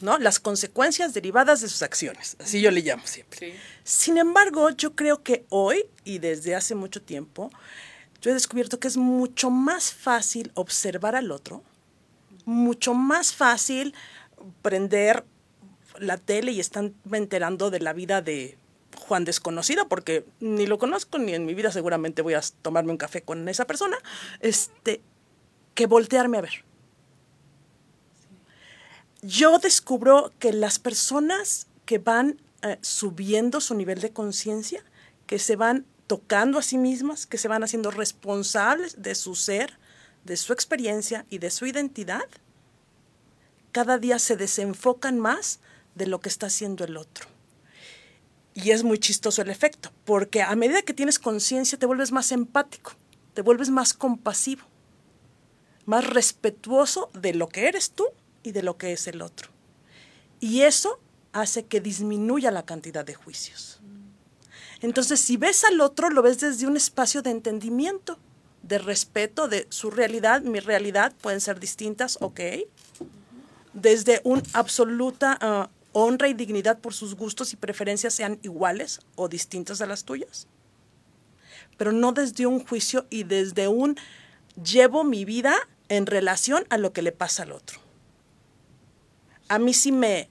[0.00, 0.18] ¿no?
[0.18, 2.36] las consecuencias derivadas de sus acciones.
[2.40, 3.38] Así yo le llamo siempre.
[3.38, 3.54] Sí.
[3.84, 7.50] Sin embargo, yo creo que hoy y desde hace mucho tiempo,
[8.20, 11.62] yo he descubierto que es mucho más fácil observar al otro
[12.44, 13.94] mucho más fácil
[14.62, 15.24] prender
[15.98, 18.58] la tele y están enterando de la vida de
[18.98, 22.98] Juan desconocido, porque ni lo conozco, ni en mi vida seguramente voy a tomarme un
[22.98, 23.96] café con esa persona,
[24.40, 25.00] este,
[25.74, 26.64] que voltearme a ver.
[29.22, 34.84] Yo descubro que las personas que van eh, subiendo su nivel de conciencia,
[35.26, 39.78] que se van tocando a sí mismas, que se van haciendo responsables de su ser,
[40.24, 42.28] de su experiencia y de su identidad,
[43.72, 45.60] cada día se desenfocan más
[45.94, 47.26] de lo que está haciendo el otro.
[48.54, 52.32] Y es muy chistoso el efecto, porque a medida que tienes conciencia te vuelves más
[52.32, 52.92] empático,
[53.34, 54.62] te vuelves más compasivo,
[55.86, 58.06] más respetuoso de lo que eres tú
[58.42, 59.48] y de lo que es el otro.
[60.38, 61.00] Y eso
[61.32, 63.80] hace que disminuya la cantidad de juicios.
[64.80, 68.18] Entonces, si ves al otro, lo ves desde un espacio de entendimiento
[68.62, 72.40] de respeto de su realidad, mi realidad, pueden ser distintas, ok.
[73.72, 79.28] Desde una absoluta uh, honra y dignidad por sus gustos y preferencias sean iguales o
[79.28, 80.46] distintas a las tuyas.
[81.76, 83.96] Pero no desde un juicio y desde un
[84.62, 85.56] llevo mi vida
[85.88, 87.80] en relación a lo que le pasa al otro.
[89.48, 90.30] A mí sí me,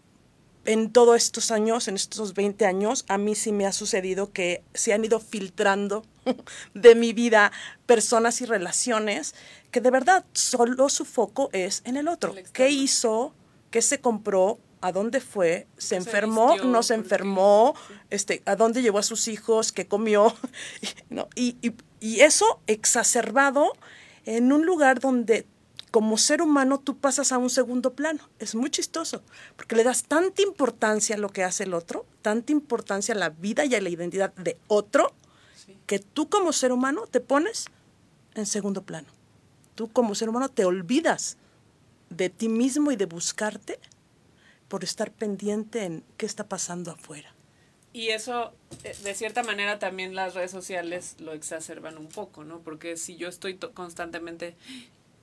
[0.66, 4.64] en todos estos años, en estos 20 años, a mí sí me ha sucedido que
[4.74, 6.06] se han ido filtrando
[6.74, 7.52] de mi vida
[7.86, 9.36] personas y relaciones
[9.72, 12.36] que de verdad solo su foco es en el otro.
[12.54, 13.34] ¿Qué hizo?
[13.72, 14.60] ¿Qué se compró?
[14.82, 15.68] ¿A dónde fue?
[15.78, 16.58] ¿Se enfermó?
[16.58, 17.76] Se ¿No se enfermó?
[18.10, 19.72] Este, ¿A dónde llevó a sus hijos?
[19.72, 20.36] ¿Qué comió?
[21.10, 21.28] ¿No?
[21.36, 23.74] Y, y, y eso exacerbado
[24.26, 25.46] en un lugar donde
[25.92, 28.30] como ser humano tú pasas a un segundo plano.
[28.40, 29.22] Es muy chistoso,
[29.58, 33.30] porque le das tanta importancia a lo que hace el otro, tanta importancia a la
[33.30, 35.14] vida y a la identidad de otro,
[35.86, 37.66] que tú como ser humano te pones
[38.36, 39.10] en segundo plano.
[39.76, 41.38] Tú como ser humano te olvidas
[42.10, 43.80] de ti mismo y de buscarte
[44.70, 47.36] por estar pendiente en qué está pasando afuera.
[47.94, 48.54] Y eso,
[48.86, 52.60] eh, de cierta manera, también las redes sociales lo exacerban un poco, ¿no?
[52.60, 54.56] Porque si yo estoy constantemente,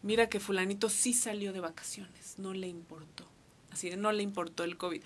[0.02, 3.28] mira que fulanito sí salió de vacaciones, no le importó.
[3.70, 5.02] Así de no le importó el COVID.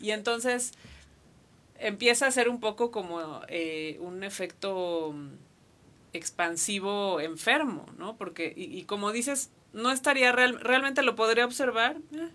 [0.00, 0.72] Y entonces
[1.78, 5.14] empieza a ser un poco como eh, un efecto
[6.12, 8.16] expansivo enfermo, ¿no?
[8.16, 12.30] Porque, y, como dices, no estaría real, realmente lo podría observar eh,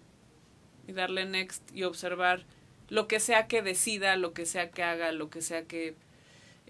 [0.87, 2.45] y darle next y observar
[2.89, 5.95] lo que sea que decida, lo que sea que haga, lo que sea que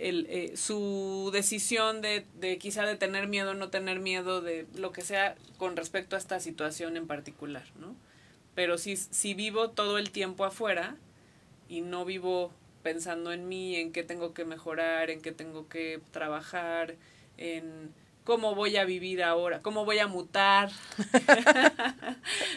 [0.01, 4.91] el, eh, su decisión de, de quizá de tener miedo, no tener miedo, de lo
[4.91, 7.95] que sea con respecto a esta situación en particular, ¿no?
[8.55, 10.97] Pero si, si vivo todo el tiempo afuera
[11.69, 12.51] y no vivo
[12.83, 16.95] pensando en mí, en qué tengo que mejorar, en qué tengo que trabajar,
[17.37, 17.93] en
[18.31, 20.71] cómo voy a vivir ahora, cómo voy a mutar,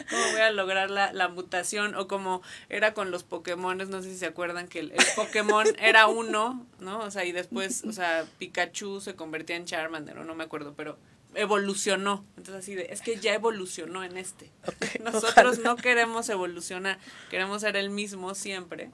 [0.09, 4.11] cómo voy a lograr la, la, mutación, o como era con los Pokémon, no sé
[4.11, 6.99] si se acuerdan que el, el, Pokémon era uno, ¿no?
[6.99, 10.75] O sea, y después, o sea, Pikachu se convertía en Charmander, o no me acuerdo,
[10.77, 10.97] pero
[11.33, 12.23] evolucionó.
[12.37, 14.49] Entonces así de, es que ya evolucionó en este.
[15.03, 16.99] Nosotros no queremos evolucionar,
[17.29, 18.91] queremos ser el mismo siempre.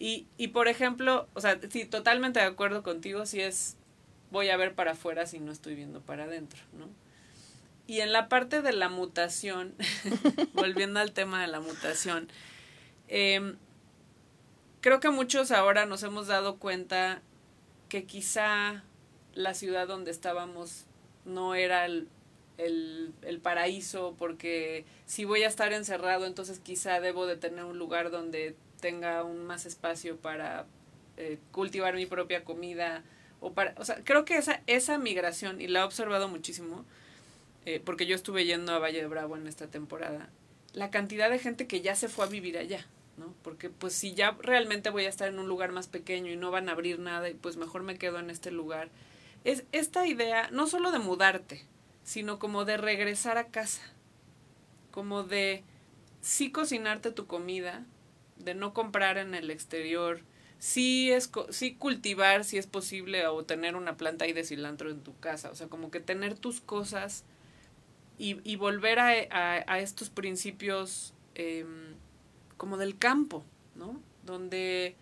[0.00, 3.76] Y, y por ejemplo, o sea, sí, totalmente de acuerdo contigo, si es
[4.32, 6.88] voy a ver para afuera si no estoy viendo para adentro, ¿no?
[7.86, 9.74] Y en la parte de la mutación,
[10.54, 12.28] volviendo al tema de la mutación,
[13.14, 13.58] Em,
[14.80, 17.20] creo que muchos ahora nos hemos dado cuenta
[17.90, 18.84] que quizá
[19.34, 20.86] la ciudad donde estábamos
[21.26, 22.08] no era el,
[22.56, 28.10] el, paraíso, porque si voy a estar encerrado, entonces quizá debo de tener un lugar
[28.10, 30.64] donde tenga un más espacio para
[31.18, 33.04] eh, cultivar mi propia comida.
[33.42, 36.84] O, para, o sea, creo que esa, esa migración, y la he observado muchísimo,
[37.66, 40.30] eh, porque yo estuve yendo a Valle de Bravo en esta temporada,
[40.72, 42.86] la cantidad de gente que ya se fue a vivir allá,
[43.16, 43.34] ¿no?
[43.42, 46.52] Porque pues si ya realmente voy a estar en un lugar más pequeño y no
[46.52, 48.88] van a abrir nada, y pues mejor me quedo en este lugar.
[49.42, 51.66] Es esta idea, no solo de mudarte,
[52.04, 53.82] sino como de regresar a casa,
[54.92, 55.64] como de
[56.20, 57.84] sí cocinarte tu comida,
[58.36, 60.20] de no comprar en el exterior,
[60.62, 65.00] sí, es, sí cultivar si es posible o tener una planta ahí de cilantro en
[65.00, 67.24] tu casa, o sea, como que tener tus cosas
[68.16, 69.08] y, y volver a,
[69.66, 71.96] a, estos principios em,
[72.58, 73.42] como del campo,
[73.74, 74.00] ¿no?
[74.24, 74.94] Donde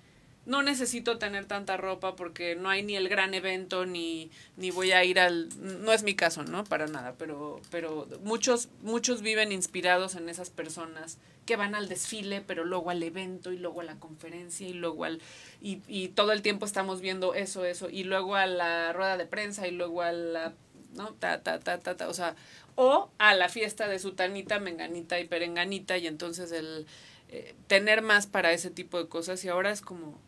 [0.47, 4.93] no necesito tener tanta ropa porque no hay ni el gran evento ni, ni voy
[4.93, 5.49] a ir al
[5.85, 10.49] no es mi caso no para nada pero pero muchos muchos viven inspirados en esas
[10.49, 14.73] personas que van al desfile pero luego al evento y luego a la conferencia y
[14.73, 15.21] luego al
[15.61, 19.27] y, y todo el tiempo estamos viendo eso eso y luego a la rueda de
[19.27, 20.55] prensa y luego a la
[20.95, 22.35] no ta ta ta ta, ta o sea
[22.77, 26.87] o a la fiesta de sutanita menganita y perenganita y entonces el
[27.29, 30.19] eh, tener más para ese tipo de cosas y ahora es como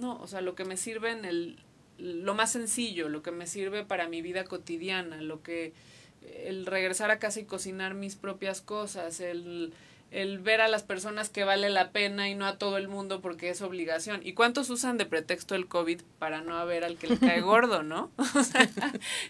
[0.00, 1.56] no, o sea, lo que me sirve en el,
[1.98, 5.72] lo más sencillo, lo que me sirve para mi vida cotidiana, lo que,
[6.44, 9.72] el regresar a casa y cocinar mis propias cosas, el,
[10.10, 13.20] el ver a las personas que vale la pena y no a todo el mundo
[13.20, 14.20] porque es obligación.
[14.24, 17.82] ¿Y cuántos usan de pretexto el COVID para no ver al que le cae gordo,
[17.82, 18.10] no?
[18.34, 18.68] O sea,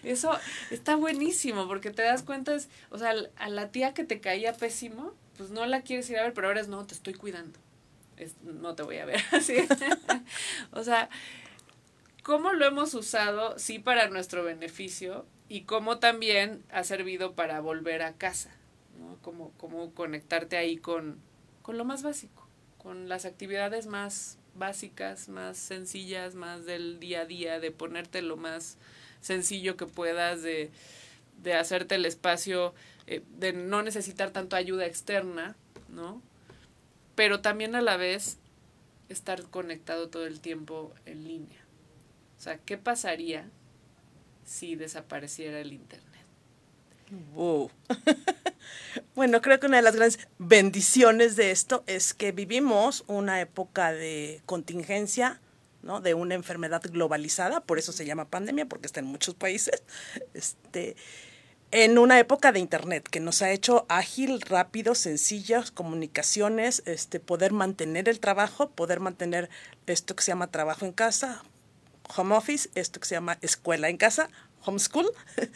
[0.03, 0.31] eso
[0.69, 4.53] está buenísimo porque te das cuenta, es, o sea, a la tía que te caía
[4.53, 7.59] pésimo, pues no la quieres ir a ver, pero ahora es no, te estoy cuidando
[8.43, 9.55] no te voy a ver así.
[10.71, 11.09] o sea,
[12.23, 18.01] cómo lo hemos usado, sí, para nuestro beneficio y cómo también ha servido para volver
[18.01, 18.51] a casa,
[18.99, 19.17] ¿no?
[19.21, 21.19] Como, como conectarte ahí con,
[21.61, 22.47] con lo más básico,
[22.77, 28.37] con las actividades más básicas, más sencillas, más del día a día, de ponerte lo
[28.37, 28.77] más
[29.21, 30.71] sencillo que puedas, de,
[31.41, 32.73] de hacerte el espacio,
[33.07, 35.55] eh, de no necesitar tanto ayuda externa,
[35.89, 36.21] ¿no?
[37.21, 38.39] Pero también a la vez
[39.07, 41.63] estar conectado todo el tiempo en línea.
[42.39, 43.47] O sea, ¿qué pasaría
[44.43, 46.25] si desapareciera el Internet?
[49.15, 53.91] bueno, creo que una de las grandes bendiciones de esto es que vivimos una época
[53.91, 55.41] de contingencia,
[55.83, 56.01] ¿no?
[56.01, 59.83] De una enfermedad globalizada, por eso se llama pandemia, porque está en muchos países.
[60.33, 60.95] Este,
[61.71, 67.53] en una época de internet que nos ha hecho ágil, rápido, sencillas comunicaciones, este, poder
[67.53, 69.49] mantener el trabajo, poder mantener
[69.87, 71.43] esto que se llama trabajo en casa,
[72.15, 74.29] home office, esto que se llama escuela en casa,
[74.65, 75.09] homeschool.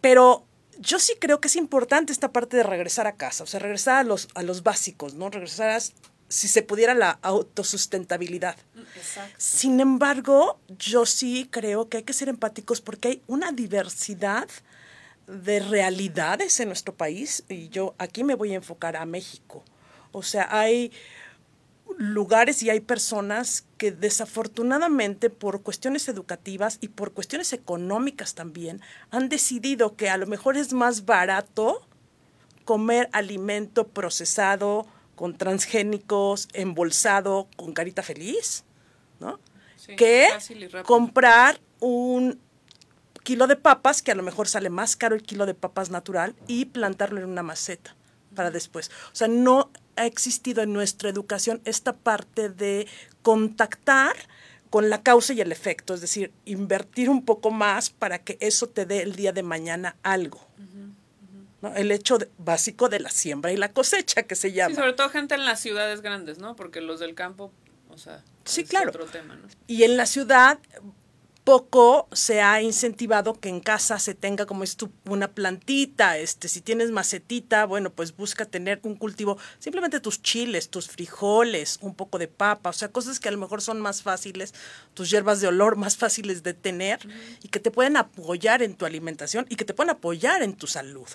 [0.00, 0.46] Pero
[0.78, 3.98] yo sí creo que es importante esta parte de regresar a casa, o sea, regresar
[3.98, 5.28] a los, a los básicos, ¿no?
[5.28, 8.56] Regresar a, si se pudiera, la autosustentabilidad.
[8.96, 9.34] Exacto.
[9.36, 14.48] Sin embargo, yo sí creo que hay que ser empáticos porque hay una diversidad
[15.30, 19.64] de realidades en nuestro país y yo aquí me voy a enfocar a México.
[20.12, 20.92] O sea, hay
[21.98, 29.28] lugares y hay personas que desafortunadamente por cuestiones educativas y por cuestiones económicas también han
[29.28, 31.86] decidido que a lo mejor es más barato
[32.64, 38.64] comer alimento procesado con transgénicos, embolsado con carita feliz,
[39.18, 39.38] ¿no?
[39.96, 40.28] que
[40.84, 42.38] comprar un
[43.22, 46.34] kilo de papas, que a lo mejor sale más caro el kilo de papas natural,
[46.46, 47.94] y plantarlo en una maceta
[48.34, 48.90] para después.
[49.12, 52.86] O sea, no ha existido en nuestra educación esta parte de
[53.22, 54.16] contactar
[54.70, 58.68] con la causa y el efecto, es decir, invertir un poco más para que eso
[58.68, 60.46] te dé el día de mañana algo.
[61.74, 64.74] El hecho básico de la siembra y la cosecha que se llama.
[64.74, 66.56] Sí, sobre todo gente en las ciudades grandes, ¿no?
[66.56, 67.52] Porque los del campo,
[67.90, 68.88] o sea, sí, claro.
[68.88, 69.46] otro tema, ¿no?
[69.66, 70.58] Y en la ciudad,
[71.50, 76.46] poco se ha incentivado que en casa se tenga como es tu, una plantita, este,
[76.46, 81.96] si tienes macetita, bueno, pues busca tener un cultivo, simplemente tus chiles, tus frijoles, un
[81.96, 84.54] poco de papa, o sea, cosas que a lo mejor son más fáciles,
[84.94, 87.00] tus hierbas de olor más fáciles de tener
[87.42, 90.68] y que te pueden apoyar en tu alimentación y que te pueden apoyar en tu
[90.68, 91.08] salud.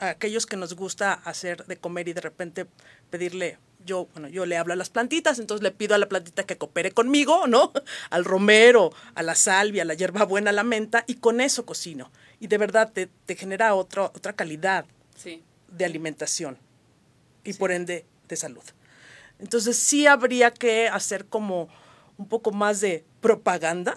[0.00, 2.66] Aquellos que nos gusta hacer de comer y de repente
[3.08, 6.44] pedirle yo, bueno, yo le hablo a las plantitas, entonces le pido a la plantita
[6.44, 7.72] que coopere conmigo, ¿no?
[8.10, 12.10] Al romero, a la salvia, a la hierbabuena, a la menta, y con eso cocino.
[12.40, 14.86] Y de verdad te, genera otro, otra calidad
[15.68, 16.58] de alimentación
[17.42, 18.62] y por ende de salud.
[19.38, 21.68] Entonces sí habría que hacer como
[22.16, 23.94] un poco más de propaganda.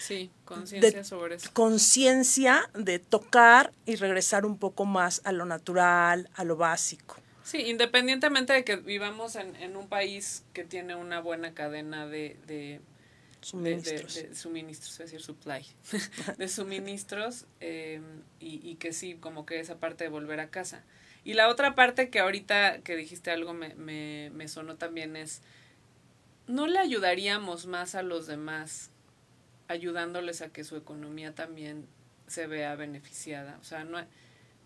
[0.00, 1.50] Sí, conciencia sobre eso.
[1.52, 7.16] Conciencia de tocar y regresar un poco más a lo natural, a lo básico.
[7.44, 12.36] Sí, independientemente de que vivamos en, en un país que tiene una buena cadena de,
[12.46, 12.80] de
[13.40, 15.66] suministros, de, suministros, es decir, supply,
[16.38, 20.84] de suministros em, y, y, que sí, como que esa parte de volver a casa.
[21.24, 25.42] Y la otra parte que ahorita que dijiste algo me, me, me sonó también es,
[26.46, 28.90] ¿no le ayudaríamos más a los demás
[29.68, 31.86] ayudándoles a que su economía también
[32.26, 33.58] se vea beneficiada?
[33.60, 34.04] O sea, no,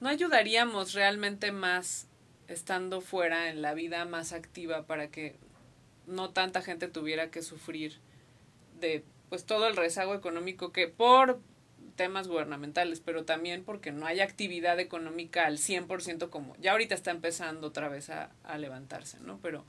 [0.00, 2.08] no ayudaríamos realmente más
[2.48, 5.36] estando fuera en la vida más activa para que
[6.06, 7.98] no tanta gente tuviera que sufrir
[8.80, 11.40] de pues todo el rezago económico que por
[11.96, 17.10] temas gubernamentales, pero también porque no hay actividad económica al 100% como ya ahorita está
[17.10, 19.38] empezando otra vez a, a levantarse, ¿no?
[19.42, 19.64] Pero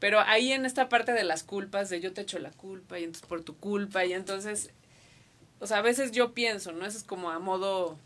[0.00, 3.04] pero ahí en esta parte de las culpas, de yo te echo la culpa y
[3.04, 4.70] entonces por tu culpa y entonces,
[5.60, 6.86] o sea, a veces yo pienso, ¿no?
[6.86, 7.98] Eso es como a modo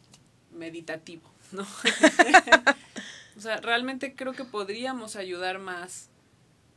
[0.51, 1.65] meditativo, ¿no?
[3.37, 6.09] o sea, realmente creo que podríamos ayudar más.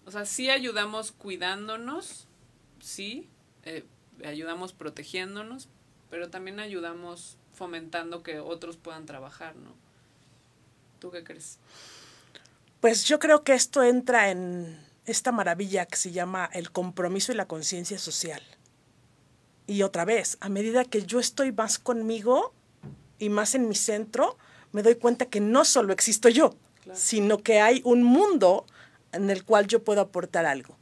[0.06, 2.28] O sea, sí ayudamos cuidándonos,
[2.80, 3.30] sí,
[3.64, 3.86] eh,
[4.26, 5.70] ayudamos protegiéndonos,
[6.10, 9.74] pero también ayudamos fomentando que otros puedan trabajar, ¿no?
[11.00, 11.60] ¿Tú qué crees?
[12.80, 17.36] Pues yo creo que esto entra en esta maravilla que se llama el compromiso y
[17.36, 18.42] la conciencia social.
[19.66, 22.54] Y otra vez, a medida que yo estoy más conmigo
[23.20, 24.38] y más en mi centro,
[24.78, 26.56] me doy cuenta que no solo existo yo,
[26.94, 28.68] sino que hay un mundo
[29.12, 30.78] en el cual yo puedo aportar algo.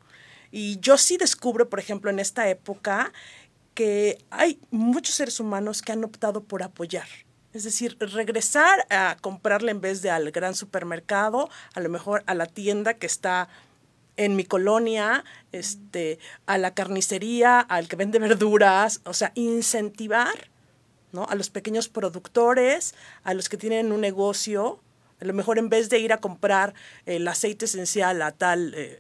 [0.51, 3.13] Y yo sí descubro, por ejemplo, en esta época,
[3.73, 7.07] que hay muchos seres humanos que han optado por apoyar.
[7.53, 12.33] Es decir, regresar a comprarle en vez de al gran supermercado, a lo mejor a
[12.33, 13.47] la tienda que está
[14.17, 15.23] en mi colonia,
[15.53, 20.49] este, a la carnicería, al que vende verduras, o sea, incentivar
[21.15, 21.25] ¿no?
[21.27, 22.93] a los pequeños productores,
[23.23, 24.79] a los que tienen un negocio,
[25.19, 26.73] a lo mejor en vez de ir a comprar
[27.05, 28.99] el aceite esencial a tal eh,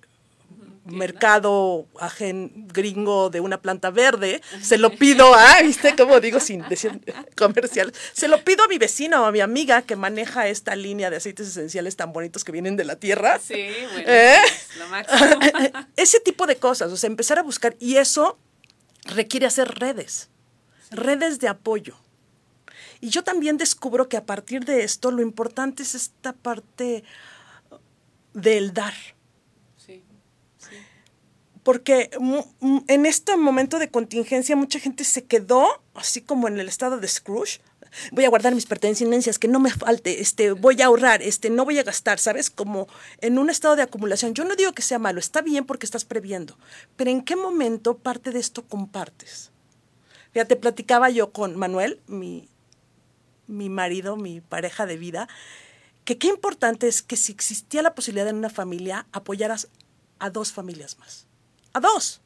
[0.85, 6.67] mercado ajen gringo de una planta verde, se lo pido a, ¿viste cómo digo sin
[6.69, 7.01] decir
[7.35, 7.91] comercial?
[8.13, 11.17] Se lo pido a mi vecino o a mi amiga que maneja esta línea de
[11.17, 13.39] aceites esenciales tan bonitos que vienen de la tierra.
[13.39, 14.37] Sí, bueno, ¿Eh?
[14.79, 15.39] lo máximo.
[15.95, 18.37] Ese tipo de cosas, o sea, empezar a buscar y eso
[19.05, 20.29] requiere hacer redes,
[20.91, 21.97] redes de apoyo.
[23.01, 27.03] Y yo también descubro que a partir de esto lo importante es esta parte
[28.33, 28.93] del dar
[31.65, 32.11] porque
[32.87, 37.07] en este momento de contingencia mucha gente se quedó así como en el estado de
[37.07, 37.59] Scrooge.
[38.11, 41.65] Voy a guardar mis pertenencias, que no me falte, este, voy a ahorrar, este, no
[41.65, 42.51] voy a gastar, ¿sabes?
[42.51, 42.87] Como
[43.19, 44.35] en un estado de acumulación.
[44.35, 46.55] Yo no digo que sea malo, está bien porque estás previendo,
[46.97, 49.51] pero ¿en qué momento parte de esto compartes?
[50.33, 52.47] Fíjate, platicaba yo con Manuel, mi,
[53.47, 55.27] mi marido, mi pareja de vida,
[56.03, 59.69] que qué importante es que si existía la posibilidad en una familia, apoyaras
[60.19, 61.27] a dos familias más
[61.75, 62.21] a dos.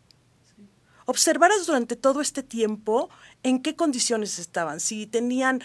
[1.05, 3.09] Observaras durante todo este tiempo
[3.41, 5.63] en qué condiciones estaban, si tenían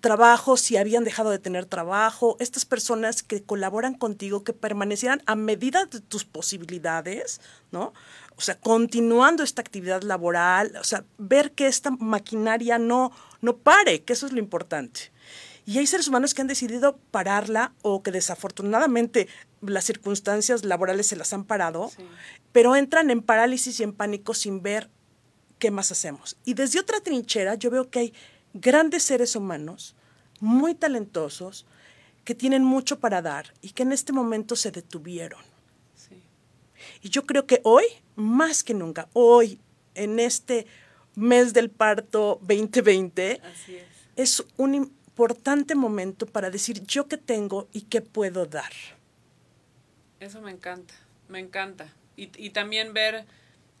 [0.00, 5.34] trabajo, si habían dejado de tener trabajo, estas personas que colaboran contigo, que permanecieran a
[5.34, 7.40] medida de tus posibilidades,
[7.72, 7.92] ¿no?
[8.36, 13.10] O sea, continuando esta actividad laboral, o sea, ver que esta maquinaria no,
[13.40, 15.12] no pare, que eso es lo importante.
[15.66, 19.28] Y hay seres humanos que han decidido pararla o que desafortunadamente
[19.60, 21.90] las circunstancias laborales se las han parado,
[22.52, 24.90] pero entran en parálisis y en pánico sin ver
[25.58, 26.36] qué más hacemos.
[26.44, 28.14] Y desde otra trinchera yo veo que hay
[28.54, 29.94] grandes seres humanos,
[30.40, 31.66] muy talentosos,
[32.24, 35.42] que tienen mucho para dar y que en este momento se detuvieron.
[37.02, 37.84] Y yo creo que hoy,
[38.16, 39.60] más que nunca, hoy,
[39.94, 40.66] en este
[41.20, 43.42] mes del parto 2020, es.
[44.16, 48.72] es un importante momento para decir yo qué tengo y qué puedo dar.
[50.18, 50.94] Eso me encanta,
[51.28, 51.92] me encanta.
[52.16, 53.24] Y, y también ver,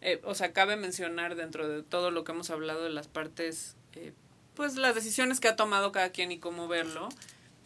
[0.00, 3.76] eh, o sea, cabe mencionar dentro de todo lo que hemos hablado de las partes,
[3.94, 4.12] eh,
[4.54, 7.08] pues las decisiones que ha tomado cada quien y cómo verlo.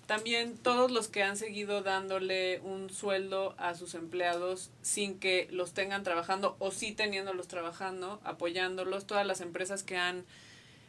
[0.07, 5.73] También todos los que han seguido dándole un sueldo a sus empleados sin que los
[5.73, 10.25] tengan trabajando o sí teniéndolos trabajando, apoyándolos, todas las empresas que han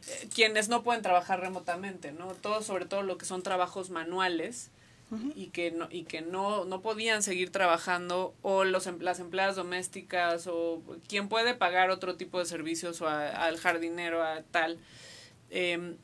[0.08, 2.28] eh, quienes no pueden trabajar remotamente, ¿no?
[2.34, 4.70] Todo, sobre todo lo que son trabajos manuales,
[5.36, 9.54] y que no y que no no podían seguir trabajando o los em, las empleadas
[9.54, 14.78] domésticas o quien puede pagar otro tipo de servicios o al jardinero a tal
[15.50, 15.96] em,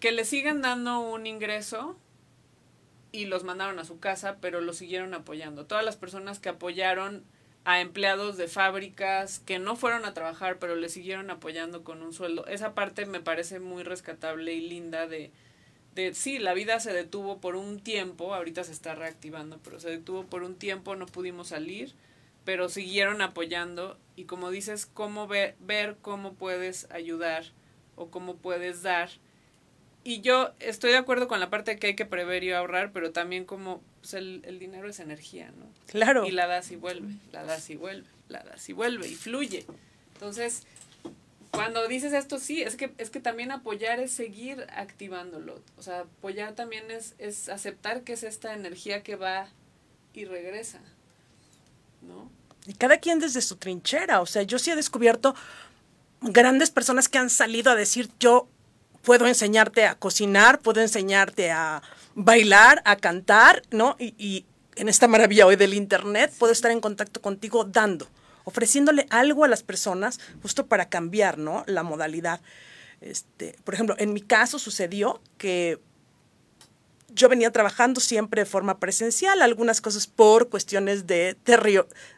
[0.00, 1.96] que le sigan dando un ingreso
[3.16, 5.66] y los mandaron a su casa, pero los siguieron apoyando.
[5.66, 7.24] Todas las personas que apoyaron
[7.64, 12.12] a empleados de fábricas que no fueron a trabajar, pero le siguieron apoyando con un
[12.12, 12.46] sueldo.
[12.46, 15.32] Esa parte me parece muy rescatable y linda de,
[15.94, 19.90] de, sí, la vida se detuvo por un tiempo, ahorita se está reactivando, pero se
[19.90, 21.94] detuvo por un tiempo, no pudimos salir,
[22.44, 27.46] pero siguieron apoyando y como dices, cómo ver, ver cómo puedes ayudar
[27.96, 29.08] o cómo puedes dar
[30.06, 32.92] y yo estoy de acuerdo con la parte de que hay que prever y ahorrar,
[32.92, 35.66] pero también como pues, el, el, dinero es energía, ¿no?
[35.88, 36.24] Claro.
[36.24, 39.66] Y la das y vuelve, la das y vuelve, la das y vuelve y fluye.
[40.14, 40.62] Entonces,
[41.50, 45.60] cuando dices esto, sí, es que, es que también apoyar es seguir activándolo.
[45.76, 49.48] O sea, apoyar también es, es aceptar que es esta energía que va
[50.14, 50.78] y regresa,
[52.02, 52.30] ¿no?
[52.64, 54.20] Y cada quien desde su trinchera.
[54.20, 55.34] O sea, yo sí he descubierto
[56.20, 58.48] grandes personas que han salido a decir, yo
[59.06, 61.80] puedo enseñarte a cocinar, puedo enseñarte a
[62.16, 63.96] bailar, a cantar, ¿no?
[63.98, 64.44] Y,
[64.74, 68.06] en esta maravilla hoy del Internet puedo estar en contacto contigo dando,
[68.44, 71.64] ofreciéndole algo a las personas justo para cambiar, ¿no?
[71.66, 72.42] La modalidad.
[73.00, 75.78] Este, por ejemplo, en mi caso sucedió que
[77.16, 81.36] yo venía trabajando siempre de forma presencial, algunas cosas por cuestiones de,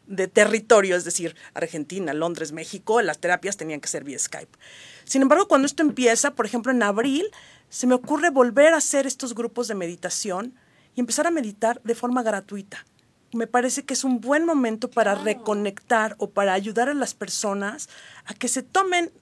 [0.07, 4.59] de territorio, es decir, Argentina, Londres, México, las terapias tenían que ser vía Skype.
[5.05, 7.27] Sin embargo, cuando esto empieza, por ejemplo, en abril,
[7.71, 10.55] se me ocurre volver a hacer estos grupos de meditación
[10.97, 12.85] y empezar a meditar de forma gratuita.
[13.33, 17.89] Me parece que es un buen momento para reconectar o para ayudar a las personas
[18.25, 19.13] a que se tomen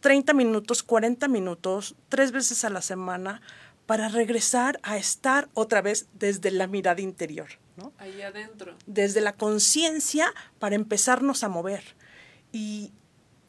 [0.00, 3.40] 30 minutos, 40 minutos, tres veces a la semana,
[3.90, 7.48] para regresar a estar otra vez desde la mirada interior.
[7.76, 7.92] ¿no?
[7.98, 8.76] Ahí adentro.
[8.86, 11.82] Desde la conciencia para empezarnos a mover.
[12.52, 12.92] Y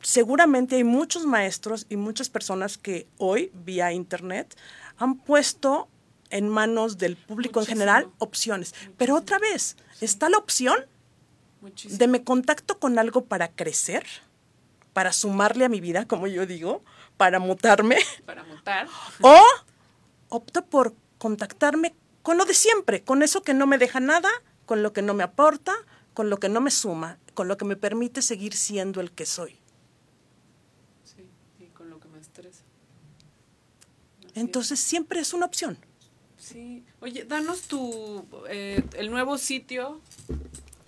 [0.02, 4.58] seguramente hay muchos maestros y muchas personas que hoy, vía Internet,
[4.98, 5.90] han puesto
[6.32, 8.74] en manos del público en general opciones.
[8.98, 10.88] Pero otra vez, está la opción
[11.84, 14.08] de me contacto con algo para crecer,
[14.92, 16.84] para sumarle a mi vida, como yo digo,
[17.16, 18.00] para mutarme.
[18.26, 18.88] Para mutar.
[19.22, 19.40] O
[20.32, 24.30] opto por contactarme con lo de siempre, con eso que no me deja nada,
[24.66, 25.74] con lo que no me aporta,
[26.14, 29.26] con lo que no me suma, con lo que me permite seguir siendo el que
[29.26, 29.62] soy.
[34.34, 35.78] Entonces siempre es una opción.
[36.38, 36.84] Sí.
[37.02, 40.02] Oye, danos tu, eh, el nuevo sitio.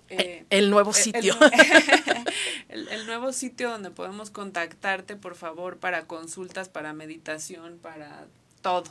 [0.08, 1.34] Eh, el nuevo sitio.
[2.68, 8.26] El, el, nuevo sitio donde podemos contactarte, por favor, para consultas, para meditación, para
[8.62, 8.90] todo.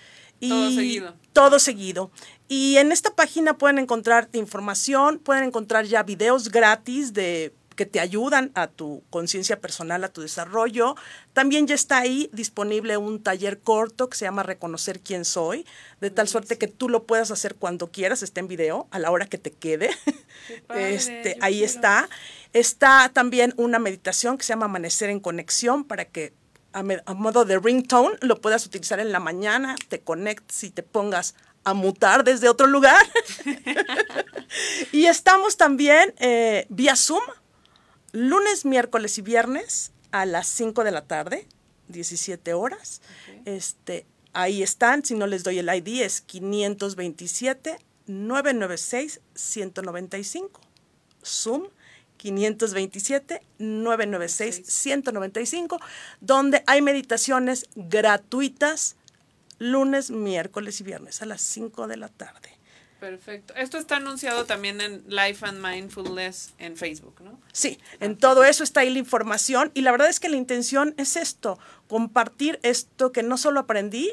[0.41, 1.14] Y todo seguido.
[1.32, 2.11] Todo seguido.
[2.49, 8.01] Y en esta página pueden encontrar información, pueden encontrar ya videos gratis de que te
[8.01, 10.95] ayudan a tu conciencia personal, a tu desarrollo.
[11.32, 15.66] También ya está ahí disponible un taller corto que se llama Reconocer quién soy,
[16.01, 19.11] de tal suerte que tú lo puedas hacer cuando quieras, está en video, a la
[19.11, 19.91] hora que te quede.
[20.74, 22.09] este, ahí está.
[22.53, 26.32] Está también una meditación que se llama Amanecer en Conexión para que
[26.74, 31.34] a, modo de ringtone lo puedas utilizar en la mañana, te conectes y te pongas
[31.62, 33.00] a mutar desde otro lugar.
[34.92, 37.22] y estamos también eh, vía Zoom
[38.14, 41.48] lunes, miércoles y viernes a las 5 de la tarde,
[41.88, 43.02] 17 horas.
[43.44, 50.60] Este, ahí están, si no les doy el ID, es 527 996 195.
[51.24, 51.64] Zoom
[52.32, 55.78] 527 996 195,
[56.20, 58.96] donde hay meditaciones gratuitas
[59.58, 62.50] lunes, miércoles y viernes a las 5 de la tarde.
[62.98, 63.54] Perfecto.
[63.54, 67.38] Esto está anunciado también en Life and Mindfulness en Facebook, ¿no?
[67.52, 70.94] Sí, en todo eso está ahí la información y la verdad es que la intención
[70.96, 74.10] es esto, compartir esto que no solo aprendí,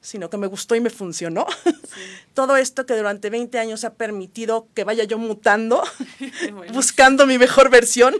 [0.00, 1.46] sino que me gustó y me funcionó.
[2.34, 5.82] Todo esto que durante 20 años ha permitido que vaya yo mutando,
[6.72, 8.14] buscando mi mejor versión,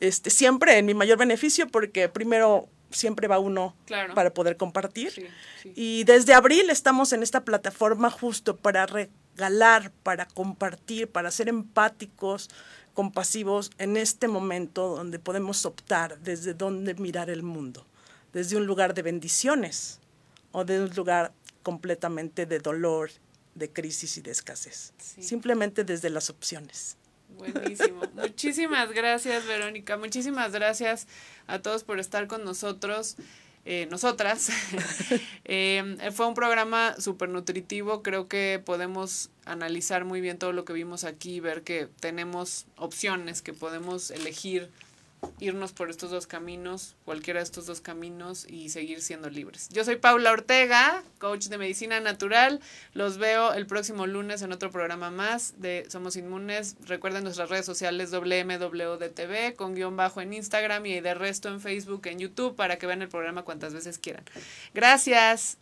[0.00, 3.74] este, siempre en mi mayor beneficio, porque primero siempre va uno
[4.14, 5.30] para poder compartir.
[5.74, 12.48] Y desde abril estamos en esta plataforma justo para regalar, para compartir, para ser empáticos,
[12.94, 17.86] compasivos en este momento donde podemos optar desde dónde mirar el mundo,
[18.32, 20.00] desde un lugar de bendiciones
[20.56, 23.10] o de un lugar completamente de dolor,
[23.54, 24.94] de crisis y de escasez.
[24.96, 26.96] Simplemente desde las opciones.
[27.36, 28.00] Buenísimo.
[28.14, 29.98] Muchísimas gracias, Verónica.
[29.98, 31.08] Muchísimas gracias
[31.46, 33.16] a todos por estar con nosotros.
[33.66, 34.48] Eh, nosotras.
[35.48, 40.72] Eh, fue un programa súper nutritivo, creo que podemos analizar muy bien todo lo que
[40.72, 44.72] vimos aquí, ver que tenemos opciones, que podemos elegir
[45.40, 49.68] irnos por estos dos caminos, cualquiera de estos dos caminos y seguir siendo libres.
[49.70, 52.60] Yo soy Paula Ortega, coach de medicina natural.
[52.92, 56.76] Los veo el próximo lunes en otro programa más de Somos Inmunes.
[56.86, 62.06] Recuerden nuestras redes sociales WMWDTV con guion bajo en Instagram y de resto en Facebook,
[62.06, 64.24] en YouTube para que vean el programa cuantas veces quieran.
[64.74, 65.58] Gracias.